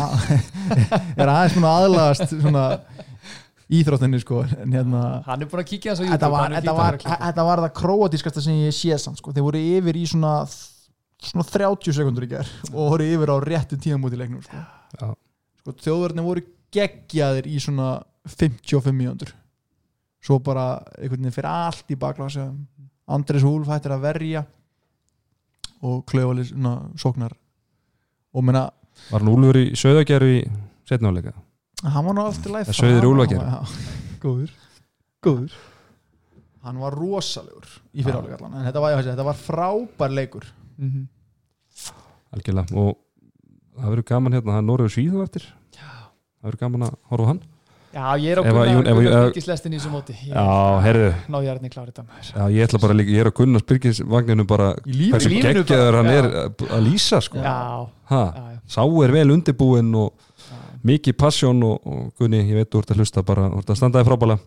[1.19, 2.65] er aðeins búin að aðlagast svona
[3.73, 6.97] íþróttinni, sko en hérna Hann er búin að kíkja þess á þetta var, þetta, var,
[7.01, 9.33] þetta var það króatískasta sem ég sé samt sko.
[9.33, 10.33] þeir voru yfir í svona
[11.25, 14.61] svona 30 sekundur í ger og voru yfir á réttu tímamóti í leiknum sko.
[14.99, 15.07] Já.
[15.61, 16.45] sko, þjóðverðinni voru
[16.75, 17.89] geggjaðir í svona
[18.29, 19.33] 55 mínútur
[20.25, 22.45] svo bara einhvern veginn fyrir allt í baklási
[23.05, 24.45] Andres Húlf hættir að verja
[25.85, 26.53] og klöfalis
[27.01, 27.35] sóknar
[28.33, 28.67] og menna
[29.11, 30.45] var hann úlfur í söðagerfi í
[30.89, 31.35] setnáleika
[31.83, 33.73] hann var nú aftur læf Það sauðir úlfagerð.
[34.23, 34.51] góður.
[35.25, 35.55] Góður.
[36.65, 40.45] Hann var rosalegur í fyriráleik allan en þetta var, þetta var frábær leikur.
[40.77, 41.07] Mhm.
[42.35, 42.75] algjörlega.
[42.75, 42.95] Og
[43.79, 45.45] það verður gaman hérna, það er Noregu Svíðu eftir.
[45.75, 47.41] Það verður gaman að horfa á hann.
[47.95, 49.89] Já, ég er á Ef að Gunnar Jón- ef að- Gunnar ef- Byrgislestin í þessu
[49.93, 50.13] móti.
[50.19, 52.93] Ég já, herðu, Ná ég er hann í klárið það maður já, ég ætla bara
[52.93, 56.19] líka ég er að Gunnar Spyrkis vagninu bara hversu bara, hann já.
[56.19, 57.37] er að, lýsa sko.
[57.39, 60.24] Já, ha, já, já, sá er vel undirbúinn og já.
[60.85, 63.79] Mikið passjón og, og Gunni, ég veit þú ert að hlusta bara, þú ert að
[63.79, 64.37] standaði frábæla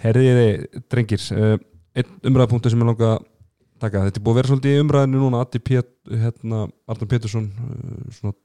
[0.00, 0.46] herriði,
[0.92, 1.56] drengir uh,
[1.96, 3.26] einn umræðapunktur sem ég langa að
[3.80, 5.42] taka, þetta er búið að vera svolítið í umræðinu núna.
[5.44, 8.36] Atti Pét, hérna, Arnar Pétursson uh, svona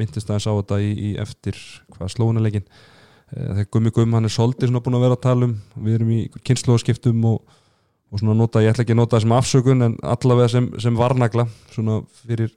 [0.00, 1.58] myndist aðeins á þetta í, í eftir
[1.94, 5.48] hvað slóunalegin uh, þegar Gummi Gumm, hann er svolítið svona búin að vera að tala
[5.50, 7.56] um við erum í kynnslóðskiptum og,
[8.10, 10.98] og svona nota, ég ætla ekki að nota það sem afsökun en allavega sem, sem
[10.98, 12.52] varnagla svona fyrir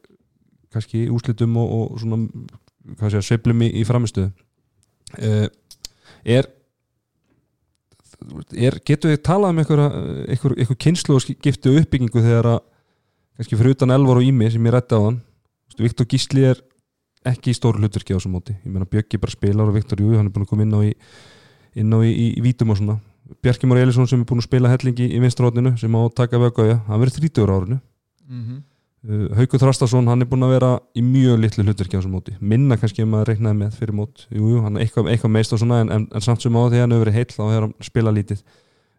[0.74, 2.22] kannski úslitum og, og svona
[3.24, 4.32] sveiflum í, í framistuðu
[5.20, 5.48] uh,
[6.24, 6.50] er,
[8.54, 12.60] er getur við talað um einhver kynslu og skiptu uppbyggingu þegar að
[13.38, 15.22] kannski fyrir utan Elvar og Ími sem ég rætti á þann
[15.80, 16.60] Viktor Gísli er
[17.28, 18.56] ekki í stóru hlutverki á þessum móti.
[18.66, 20.82] Ég meina Bjöggi bara spilar og Viktor Jú hann er búin að koma inn á
[20.84, 20.92] í,
[21.80, 23.00] inn á í, í, í vítum og svona.
[23.44, 26.42] Bjarki Már Elisson sem er búin að spila hellingi í vinstrótninu sem á að taka
[26.42, 27.80] vögauja hann verður 30 ára árinu.
[28.28, 28.73] Mm Uh,
[29.04, 32.38] Haukur Þrastason, hann er búin að vera í mjög litlu hlutverki á þessum móti.
[32.40, 34.24] Minna kannski ef maður reiknaði með fyrir mót.
[34.32, 36.64] Jú, jú, hann er eitthvað, eitthvað meist og svona en, en, en samt sem á
[36.64, 38.44] því hann hefur verið heill þá hefur hann spilað lítið.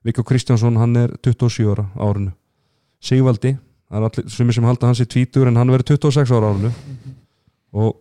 [0.05, 2.35] Viggo Kristjánsson, hann er 27 ára árinu.
[3.01, 3.55] Sigvaldi,
[3.89, 6.75] það er allir sumir sem halda hans í tvítur en hann verið 26 ára árinu.
[7.73, 7.97] Og,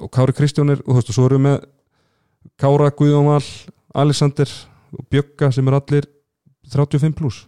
[0.00, 3.44] og Kári Kristján er, og þú veist, og svo erum við með Kára Guðjónval
[3.94, 4.48] Alexander
[4.96, 6.08] og Bjögga sem er allir
[6.72, 7.44] 35 pluss,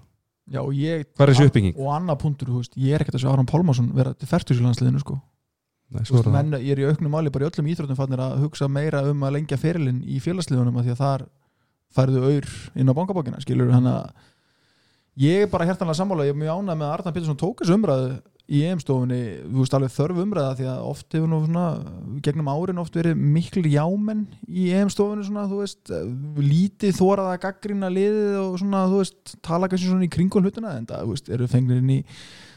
[0.53, 1.75] já og ég hvað er þessi uppbygging?
[1.81, 5.03] og annað punktur, þú veist, ég er ekkert að sjá Aron Pálmarsson vera til færtusjulandsliðinu
[5.03, 5.17] sko
[5.87, 6.37] Nei, Þú svo er veist, það.
[6.37, 9.21] menn, ég er í auknum máli bara í öllum íþróttum fannir að hugsa meira um
[9.23, 11.25] að lengja ferilinn í félagsliðunum að því að þar
[11.95, 12.49] færðu auður
[12.83, 14.09] inn á bankabókina skilur hann að
[15.21, 17.77] ég er bara hjertanlega sammála, ég er mjög ánægð með að Arnar Pétursson tók þessu
[17.77, 19.21] umræðu í EM-stofunni.
[19.43, 21.65] Þú veist alveg þörf umræða því að oft hefur nú svona,
[22.23, 25.91] gegnum árin oft verið miklu jámenn í EM-stofunni svona, þú veist,
[26.39, 30.77] lítið þórað að gaggrina liðið og svona, þú veist tala kannski svona í kringum hlutuna
[30.79, 32.01] en það, þú veist, eru fengnir inn í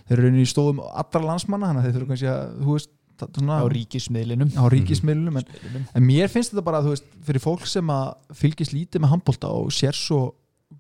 [0.09, 2.95] þeir eru inn í stofum allra landsmanna þannig að þeir þurfa kannski að, þú veist
[3.19, 4.51] svona, á ríkismiðlinum.
[4.55, 5.49] Á ríkismiðlunum en,
[5.89, 9.49] en mér finnst þetta bara, þú veist, fyrir fólk sem að fylgist lítið með handbólta
[9.57, 10.21] og sér svo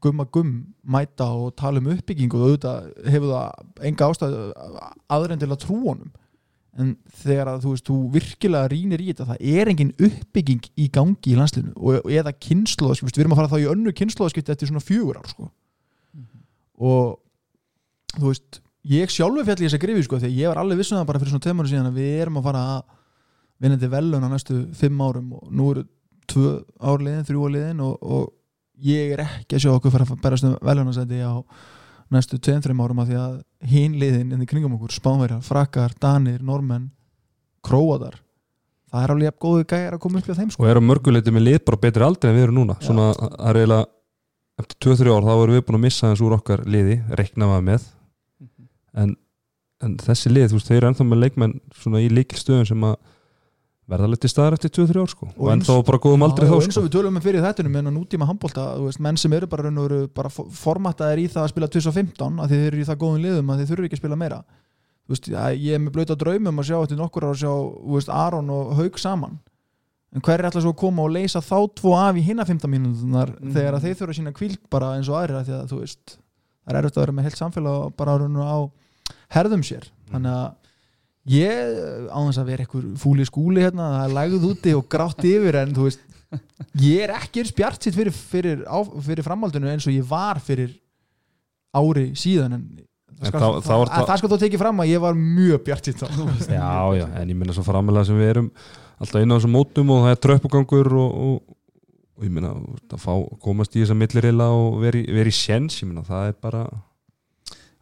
[0.03, 4.35] gumma gumm mæta og tala um uppbyggingu og auðvitað hefur það enga ástæð
[5.09, 6.11] aðra en til að trú honum
[6.79, 6.93] en
[7.23, 11.33] þegar að þú veist, þú virkilega rínir í þetta, það er engin uppbygging í gangi
[11.33, 14.69] í landslinu og, og eða kynnslóðaskipt, við erum að fara þá í önnu kynnslóðaskipt eftir
[14.69, 15.49] svona fjögur ár sko.
[16.79, 17.17] og
[18.15, 21.09] þú veist, ég sjálfur fjall í þessa grifi sko, þegar ég var alveg vissun það
[21.09, 22.81] bara fyrir svona tveimur síðan að við erum að fara að
[23.59, 25.85] vinnandi velun á næstu fimm árum og nú eru
[26.29, 28.29] tvö ár liðin, þrjú ár liðin og, og
[28.85, 31.33] ég er ekki að sjá okkur fara að berast um velunasæti á
[32.09, 33.35] næstu tveim, þreim árum af því að
[33.69, 36.89] hinn liðin inn í kringum okkur, Spánverjar, Frakkar, Danir, Normenn
[37.65, 38.17] Króadar
[38.89, 40.63] það er alveg góðu gæjar að koma upp í þeim sko.
[40.63, 42.75] og er á mörguleiti með lið bara betri aldrei en við erum núna.
[42.81, 43.85] Svona það er eiginlega
[44.59, 47.65] eftir 2-3 ár þá erum við búin að missa þess úr okkar liði reikna maður
[47.69, 47.87] með.
[48.99, 49.13] En,
[49.85, 52.97] en þessi lið, þú veist, þeir eru ennþá með leikmenn svona í líkilstöðum sem að
[53.89, 55.27] verða alveg til staðar eftir 2-3 ár sko.
[55.31, 57.45] Og, Og ennþá bara góðum aldrei þá og eins sko og við tölum með fyrir
[57.45, 58.65] þettunum en á nútíma handbólta,
[59.01, 62.81] menn sem eru bara, veru bara formattaðir í það að spila 2015 að þeir eru
[62.83, 64.39] í það góðum liðum að þeir þurfi ekki að spila meira.
[65.09, 67.53] Veist, ég er með blöta draumum að sjá eftir nokkur að sjá,
[67.95, 69.39] veist, Aron og Haug saman.
[70.13, 72.69] En hver er alltaf svo að koma og leysa þá tvo af í hinna 15
[72.69, 73.53] mínútunar Mhm.
[73.53, 75.83] þegar að þeir þurfa sína kvíld bara eins og því að það
[76.69, 78.59] er erfitt að vera með heilt samfélag bara á
[79.33, 79.89] herðum sér.
[80.11, 80.53] Þannig að
[81.29, 85.25] ég á þess að vera einhver fúli skúli hérna, það er lagð úti og grátt
[85.29, 86.05] yfir en þú veist
[86.81, 88.63] ég er ekki eins bjart sitt fyrir, fyrir,
[89.05, 90.75] fyrir framhaldinu eins og ég var fyrir
[91.77, 92.63] ári síðan en
[93.19, 95.89] það skal, þá- það, það- það skal þó tekið fram að ég var mjög bjart
[95.89, 98.51] sitt þú já, já, en ég minna svo framilega sem við erum
[98.99, 101.57] alltaf inn á þessum mótum og það er tröppugangur og, og,
[102.19, 103.13] og ég minna að fá,
[103.45, 106.63] komast í þessa millirilla og veri, veri í sjens, ég minna það er bara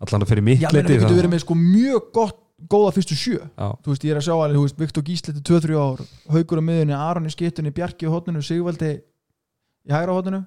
[0.04, 3.14] allan að fyrir mitt Já, menn, við getum verið með sko mjög gott góða fyrstu
[3.18, 3.38] sjö.
[3.54, 6.02] Já, þú veist, ég er að sjá alveg, þú veist, Viktor Gísletti 2-3 ár,
[6.34, 8.92] Haugur á miðunni, Aron í skittunni Bjarki á hotninu, Sigvaldi
[9.88, 10.42] í hægra hotninu,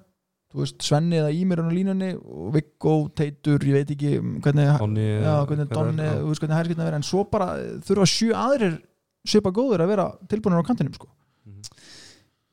[0.51, 4.11] þú veist Svenni eða Ímir á línunni og Viggo Teitur, ég veit ekki
[4.43, 6.17] hvernig Donni, já, hvernig hver er- Donni, já.
[6.19, 6.99] þú veist hvernig hæri skitna vera.
[6.99, 7.47] En svo bara
[7.87, 8.75] þurfa sjö aðrir
[9.23, 11.07] svipa góður að vera tilbúinir á kantinum sko.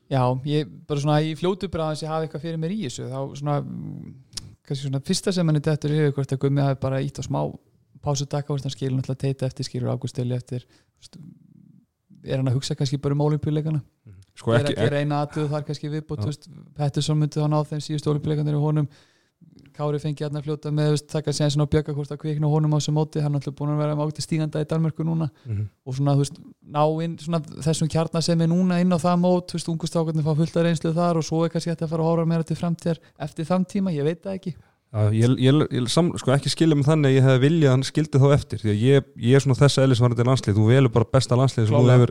[0.08, 3.08] Já, ég bara svona í fljótu bara að ég hafi eitthvað fyrir mér í þessu
[3.10, 4.14] þá svona, mm,
[4.64, 7.42] kannski svona fyrsta sem henni dettur yfir hvort að Gummi hafi bara ítt á smá
[8.08, 10.64] pásudaka, hvort hann skilur náttúrulega teita eftir skilur águsteli eftir.
[12.24, 13.84] Er hann að hugsa kannski bara um olimpíuleikana
[14.38, 17.84] sko er ekki, að gera eina aðtöðu þar kannski viðbútt Pettersson myndi þá ná þeim
[17.84, 18.90] síðustu olimpíuleikanir í honum.
[19.78, 22.78] Kári fengi hérna að fljóta með taka séðan bjöka hvort að kvikna á honum á
[22.80, 23.20] þessu móti.
[23.22, 25.28] Hann er alltaf búin að vera með átti stíganda í Danmörku núna.
[25.46, 25.68] Mhm.
[25.86, 29.22] og svona, þú veist, ná inn svona, þessum kjarnar sem er núna inn á það
[29.22, 31.92] mót þú veist, ungustákarnir fá fullt að reynslu þar og svo er kannski hægt að
[31.94, 34.54] fara að horfa meira til framtíðar eftir þann tíma, ég veit það ekki
[35.12, 37.86] ég, ég, ég sam, sko ekki skilja mig þannig að ég hefði viljað að hann
[37.88, 41.10] skildi þá eftir því að ég, ég er svona þessa eðlisvarandi landslið þú velur bara
[41.12, 42.04] besta landslið sem,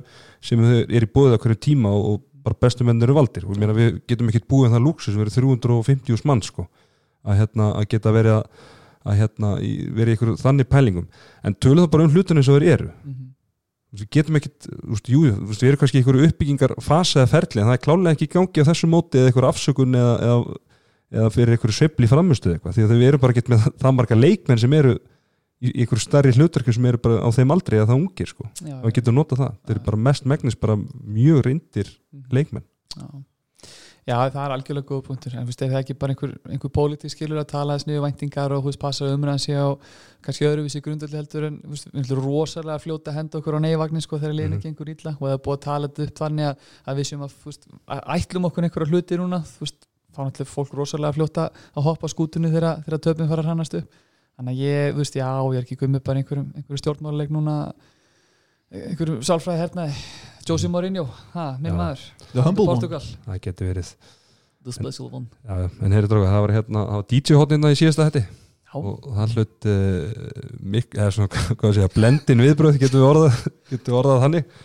[0.51, 3.45] sem er í búið á hverju tíma og, og bara bestu menn eru valdir.
[3.47, 6.67] Og ég meina við getum ekkert búið en það lúksus við erum 350 mann sko
[7.27, 8.67] að, hérna, að geta verið að,
[9.07, 11.09] að hérna, í, verið í ykkur þannig pælingum.
[11.43, 12.91] En tölum það bara um hlutunni sem þeir eru.
[12.91, 13.33] Mm -hmm.
[13.97, 14.69] við getum ekkert,
[15.07, 18.27] jú, við erum kannski í ykkur uppbyggingar fasa eða ferli en það er klálega ekki
[18.27, 20.57] í gangi á þessu móti eða ykkur afsökun eða, eða,
[21.11, 24.17] eða fyrir ykkur sveifli framistuð eitthvað því að við erum bara ekki með það marga
[24.19, 24.97] leikmenn sem eru
[25.57, 28.45] í ykkur starri hlutverkjum sem eru bara á þeim aldrei eða það ungir sko.
[28.61, 31.89] Já, og við getum notað það, þeir eru bara mest megnis bara mjög reyndir
[32.35, 32.65] leikmenn.
[32.93, 33.07] Já.
[34.07, 35.33] já, það er algjörlega góð punktur.
[35.33, 38.05] En þú veist, er það ekki bara einhver, einhver pólitík skilur að tala þess niður
[38.05, 39.67] væntingar og veist, passa umræðan sig á
[40.27, 44.05] kannski öðruvísi grundöldi heldur en við ætlum rosalega að fljóta að henda okkur á neyvagnin
[44.05, 44.63] sko þegar liðinu Mhm.
[44.67, 47.25] gengur illa og það er búið að tala þetta upp þannig að, að við séum
[47.25, 47.59] að,
[47.97, 49.87] að ætlum okkur einhverja hluti núna, þú veist,
[50.17, 51.47] þá náttúrulega fólk rosalega að fljóta
[51.77, 54.01] að hoppa skútunni þegar, þegar töpum fara að hrannast upp.
[54.37, 57.57] Þannig að ég, þú veist, já, ég er ekki gummið bara einhverjum, einhverjum stjórnmáluleik núna
[58.73, 60.01] einhverjum sálfræði hernaði
[60.47, 61.77] Josie Mourinho, ha, minn Já.
[61.77, 62.03] maður.
[62.31, 62.73] The Humble One.
[62.75, 63.91] Portugal, það getur verið,
[64.63, 65.27] the special one.
[65.43, 68.23] Já, en heyri dróka það var hérna, það var DJ-hotnina í síðasta hætti.
[68.77, 70.25] Og það hlut uh,
[70.75, 74.57] mik, eða svona, hvað að segja, blendin viðbröð getur við orðað, getur við orðað þannig.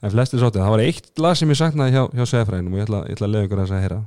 [0.00, 2.88] En flestir sáttu, það var eitt lag sem ég saknaði hjá, hjá segfræðinum og ég
[2.88, 4.00] ætla, ég ætla að lefa ykkur að þess að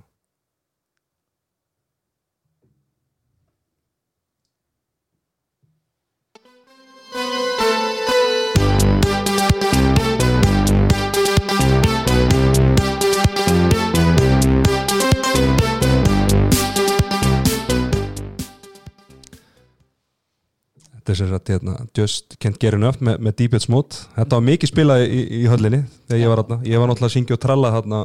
[21.04, 23.98] Þetta er sér að hérna, Just Can't Get Enough með, með Deep It's Mode.
[24.16, 26.58] Þetta var mikið spilað í, í höllinni þegar ég var þarna.
[26.64, 28.00] Ég var náttúrulega að syngja og tralla þarna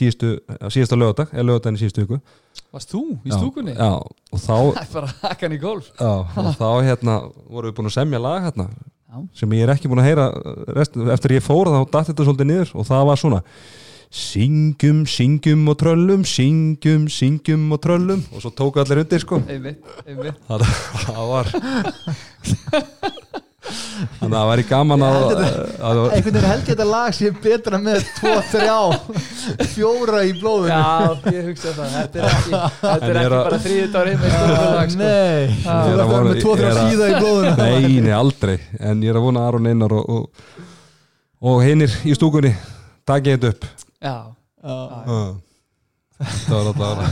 [0.00, 2.18] síðustu, á síðasta lögadag eða lögadaginn í síðustu viku.
[2.74, 3.76] Varst þú í Já, stúkunni?
[3.78, 5.92] Já, og þá, Það er bara hakkan í golf.
[5.94, 6.10] Já,
[6.42, 7.16] og þá hérna,
[7.46, 8.66] vorum við búin að semja lag hérna,
[9.06, 9.22] Já.
[9.42, 10.26] sem ég er ekki búin að heyra
[10.74, 13.40] rest, eftir ég fór þá datt þetta svolítið niður og það var svona
[14.10, 18.24] Syngjum, syngjum og tröllum syngjum, syngjum og tröllum.
[18.34, 19.38] Og svo tóku allir undir sko.
[19.46, 20.40] Einmitt, einmitt.
[20.48, 20.64] Það,
[21.06, 21.46] það var
[23.70, 26.86] þannig að það væri gaman að, Ég held að, að einhvern veginn held ég þetta
[26.90, 30.72] lag sé betra með 2-3 fjóra í blóðinu.
[30.72, 31.92] Já, ég hugsa það.
[31.94, 35.04] Þetta er ekki, þetta er ég er ekki að- bara þriðið dagur einmitt stúkulag sko.
[35.04, 35.70] Nei, Já.
[35.70, 37.52] þú Ég er að vona- með 2-3 ég er að- síða í blóðinu.
[37.60, 38.56] Nei, nei, aldrei.
[38.80, 40.58] En ég er að vona Aron Einar og, og,
[41.52, 42.52] og hinnir í stúkunni
[43.06, 43.70] takið þetta upp
[44.00, 44.16] já,
[44.60, 44.76] Já.
[45.06, 45.36] uh.
[46.20, 47.02] þetta var var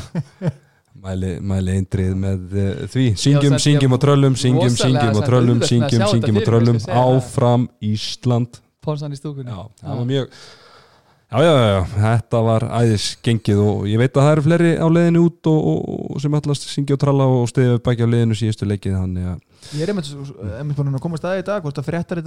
[0.98, 5.60] mæli, mæli eindrið með uh, því syngjum, Já, syngjum og tröllum syngjum, syngjum og tröllum
[5.68, 7.02] syngjum, syngjum og tröllum það.
[7.04, 10.32] áfram Ísland ponsan í stúkunni Já, það var mjög
[11.28, 14.70] Já, já, já, já, þetta var æðis gengið og ég veit að það eru fleiri
[14.80, 18.06] á leiðinu út og, og, og sem allast syngja og tralla og stiðja upp baki
[18.08, 19.42] á leiðinu síðustu leikið þannig að,
[19.76, 20.08] Ég er einmitt,
[20.58, 22.20] einmitt búin að komast að í dag hvort að fréttar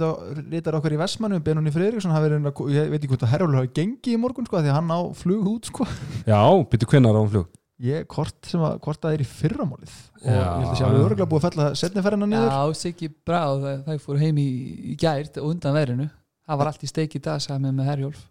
[0.52, 3.58] rítar okkar í Vestmannu Benunni Friðriksson hafi verið að, ég veit ekki hvort að Herjólfur
[3.58, 5.88] hafi gengið í morgun sko því að hann á flug út sko.
[6.28, 6.38] Já,
[6.70, 7.50] byrju hvenær á flug?
[7.82, 9.94] Ég, hvort, sem að, hvort það er í fyrramálið.
[10.22, 10.38] Og Já.
[10.38, 12.52] ég held að sé alveg örgulega búið að fella setniferðina niður.
[12.52, 14.50] Já, Siggi Bráð, það, það fór heim í,
[14.92, 16.06] í gært og undan verinu
[16.42, 18.22] það var allt í steik í dag sagði með með Herjólf.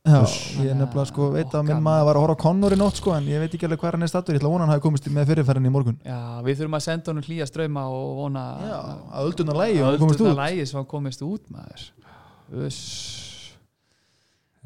[0.62, 3.14] Ég nefnilega sko veit að minn maður var að horfa á Connor í nótt sko
[3.16, 4.84] en ég veit ekki alveg hvað hann er stattur, ég ætla að vona hann hafi
[4.84, 5.98] komist með fyrirferðin í morgun.
[6.04, 8.78] Já, við þurfum að senda honum hlýja ströma og vona Já,
[9.16, 11.88] að ölduna lægi og að öldurna lægi sem hann komist út maður.
[12.68, 12.84] Uss.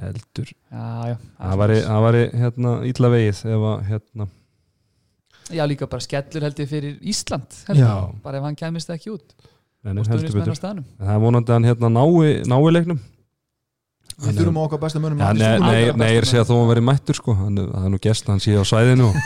[0.01, 4.31] heldur Já, já það það væri hérna ítla vegið ef að hérna.
[5.53, 7.59] Já, líka bara skellur held ég fyrir Ísland
[8.25, 9.35] bara ef hann kæmist ekki út.
[9.85, 10.81] Staðnum.
[10.97, 13.03] Það er vonandi að hann hérna nái, nái leiknum
[14.15, 16.55] Við þurfum okkar besta munum ja, nei, nei, nei, ég er að segja að þó
[16.55, 17.33] hann verið mættur sko.
[17.35, 19.17] Hann, er nú gæst, hann sé á svæðinu og,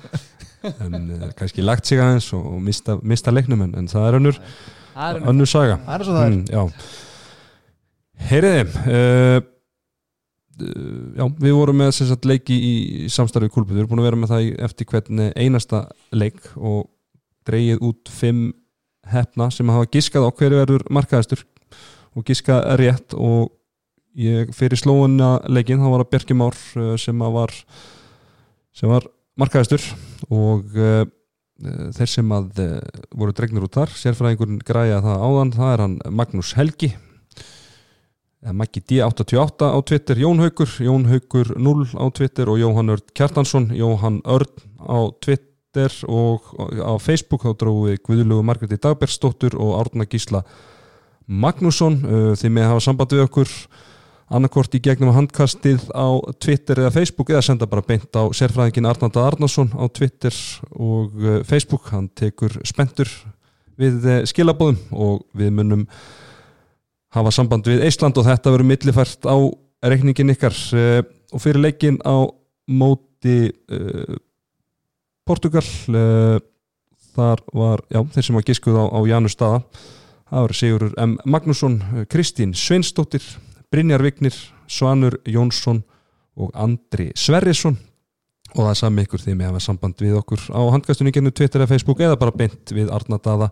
[0.84, 4.18] en uh, kannski lagt sig aðeins og, og mista, mista leiknum en, en það er
[4.20, 4.38] önnur,
[5.32, 5.80] önnur saga.
[5.88, 6.36] Það er svo það er.
[6.36, 6.62] Mm, já.
[8.28, 9.40] Heyriði uh,
[10.62, 12.74] uh, já, við vorum með sem sagt, leiki í,
[13.08, 15.82] í samstarfi kulpið, við erum búin að vera með það í, eftir hvern einasta
[16.14, 16.84] leik og
[17.48, 18.52] dreigið út fimm
[19.10, 21.42] hefna sem hafa giskað á hverju verður markaðistur
[22.14, 23.50] og giskað rétt og
[24.18, 27.54] ég fyrir slóuna leikin, þá var það Bjarki Már uh, sem að var
[28.72, 29.06] sem var
[29.40, 29.84] markaðistur
[30.32, 31.04] og uh,
[31.96, 32.74] þeir sem að uh,
[33.16, 36.92] voru dregnir út þar, sérfræðingurinn græja það áðan, það er hann Magnús Helgi.
[38.42, 43.68] Maggi D88 á Twitter, Jón Haugur Jón Haugur 0 á Twitter og Jóhann Örn Kjartansson,
[43.70, 44.50] Jóhann Örn
[44.82, 50.42] á Twitter og á Facebook þá dróði Guðlugu Margreti Dagbergsdóttur og Árna Gísla
[51.30, 53.54] Magnússon, uh, þið með hafa samband við okkur
[54.32, 56.08] annarkort í gegnum handkastið á
[56.40, 60.34] Twitter eða Facebook eða senda bara beint á sérfræðingin Arnanda Arnarsson á Twitter
[60.72, 63.10] og uh, Facebook, hann tekur spendur
[63.80, 65.86] við uh, skilabóðum og við munum
[67.12, 69.36] hafa samband við Ísland og þetta verður millifært á
[69.84, 71.00] reikningin ykkar uh,
[71.32, 72.24] og fyrir leikin á
[72.72, 74.16] móti uh,
[75.28, 76.38] Portugal uh,
[77.12, 79.62] þar var, já, þeir sem var giskuð á, á Janus staða
[80.32, 81.16] það var Sigurur M.
[81.28, 83.24] Magnússon, uh, Kristín Sveinsdóttir
[83.72, 84.34] Brynjar Vignir,
[84.68, 85.80] Svanur Jónsson
[86.36, 87.78] og Andri Sverrisson.
[88.52, 91.32] Og það er sami ykkur því með að hafa samband við okkur á handkastunni gennu
[91.32, 93.48] Twitter eða Facebook eða bara beint við Arnadaða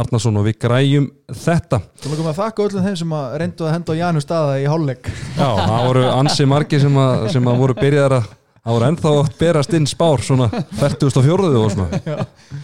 [0.00, 1.80] Arnason og við græjum þetta.
[2.00, 4.66] Þú erum að þakka öllum þeim sem að reyndu að henda á Jánu staða í
[4.70, 5.10] hálfleik.
[5.36, 8.28] Já, það voru ansi margir sem að, sem að voru byrjaðar að
[8.60, 10.48] það voru ennþá að berast inn spár svona
[10.80, 11.52] 40.4.
[11.60, 12.02] og svona.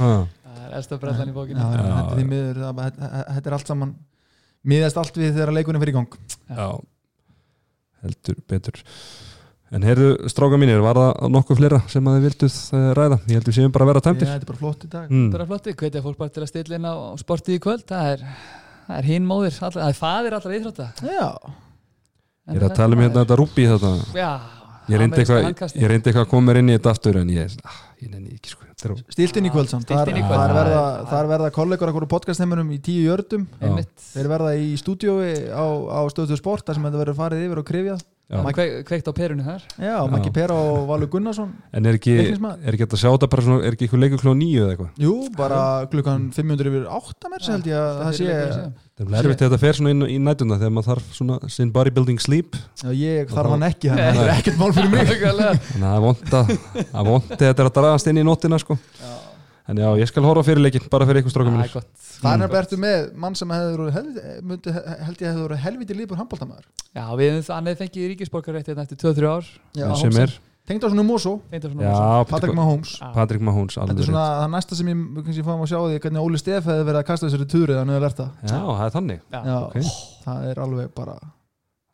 [0.00, 0.12] Ha,
[0.46, 1.60] Það er elsta brellan í bókinu
[2.40, 3.92] er þetta er allt saman
[4.68, 6.18] miðast allt við þegar leikunum fyrir í gang.
[6.50, 6.68] Já,
[8.04, 8.82] heldur betur.
[9.74, 13.20] En heyrðu, stráka mínir, var það nokkuð fleira sem að þið vilduð uh, ræða?
[13.26, 15.08] Ég heldur séum bara að vera Ég, tæmtir Þetta er bara flott í dag.
[15.10, 15.28] Mm.
[15.34, 17.82] bara flotti, hvetja fólk bara til að stilla inn á sportið í kvöld.
[17.90, 18.26] Það er,
[18.86, 20.86] það er hinn móðir það er faðir allra íþrótta.
[21.02, 21.26] Já,
[22.46, 24.30] Ég er að tala um hérna þetta rúbi þetta já,
[24.86, 28.12] Ég ég reyndi eitthvað að koma mér inn í þetta aftur en ég, ah, ég
[28.12, 29.88] nenni ekki sko Þetta er- stilt inn í kvöld samt.
[29.88, 33.94] Þar þar verða, verða kollegur okkur podcastheimunum í tíu jördum Einmitt.
[34.12, 37.66] Þeir verða í stúdiói á, á stöðtöð sport þar sem þetta verður farið yfir og
[37.70, 38.04] krifjað.
[38.26, 39.62] Kveikt á perunni þar.
[39.78, 43.28] Já, Maggi Pera og Valur Gunnarsson En er ekki, er ekki hægt að sjá þetta
[43.30, 44.90] bara svona, er ekki eitthvað leikur kljóð nýju eða eitthvað?
[45.06, 45.60] Jú, bara
[45.92, 48.26] klukkan 500 yfir 8 mér held ég að það sé
[48.96, 52.56] Það er þetta fer svona inn í nætuna þegar maður þarf svona sin bodybuilding sleep.
[52.80, 55.10] Já, ég þarf hann ekki, þannig að þetta er ekkert mál fyrir mig.
[55.12, 58.78] Þannig að það er það er að þetta er að dragast inn í nóttina sko.
[59.66, 61.88] En já, ég skal horfa fyrir leikin bara fyrir ykkur strákum Það er gott.
[62.06, 65.64] Það er nefnilega ertu með mann sem hefur verið helviti, myndi, held ég hefur verið
[65.64, 69.50] helviti lífur handbóltamæður Já, við hann hefði fengið ríkisborgarétt hérna eftir 2-3 ár.
[69.76, 70.36] Já, sem er,
[70.66, 72.96] Tengd á svona Moso, já, Patrick Mahomes.
[72.98, 73.12] Já.
[73.14, 76.24] Patrik Mahóns Þetta er svona það næsta sem ég kannski fáum að sjá því hvernig
[76.26, 78.26] Óli Steff hefði verið að kasta þessari túri þannig að lerta.
[78.42, 78.50] Rétt.
[78.50, 79.20] Já, það er þannig.
[79.30, 79.76] Já, Já, ok.
[80.26, 81.14] það er alveg bara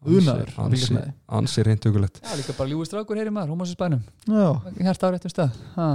[0.03, 1.13] unaður að fylgjast ansi- með því.
[1.39, 4.03] Ansi reynd hugulegt Já, líka bara ljúi strákur heyri maður, Rómasins bænum.
[4.27, 4.49] Já,
[4.81, 5.61] Hjarta á réttum stað.
[5.77, 5.91] Ha.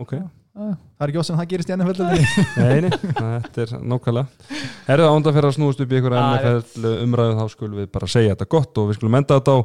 [0.00, 0.12] Ok,
[0.50, 4.48] það er ekki ósinn að það gerist í nei, þetta er nákvæmlega.
[4.88, 8.34] Herðu ánda fyrir að snúast upp í Já, NFL umræðu þá skulum við bara segja
[8.34, 9.58] þetta gott og við skulum enda þetta á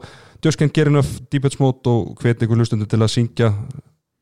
[0.85, 3.51] Enough Deepest Mode og hveti ykkur hlustundu til að syngja.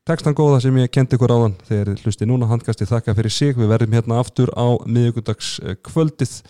[0.04, 3.56] Textan góða sem ég kendi ykkur áðan þegar hlusti núna handkasti þakka fyrir sig.
[3.56, 6.40] Við verðum hérna aftur á miðugudags kvöldið.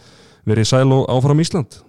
[0.47, 1.83] Verið sæl og áfram Ísland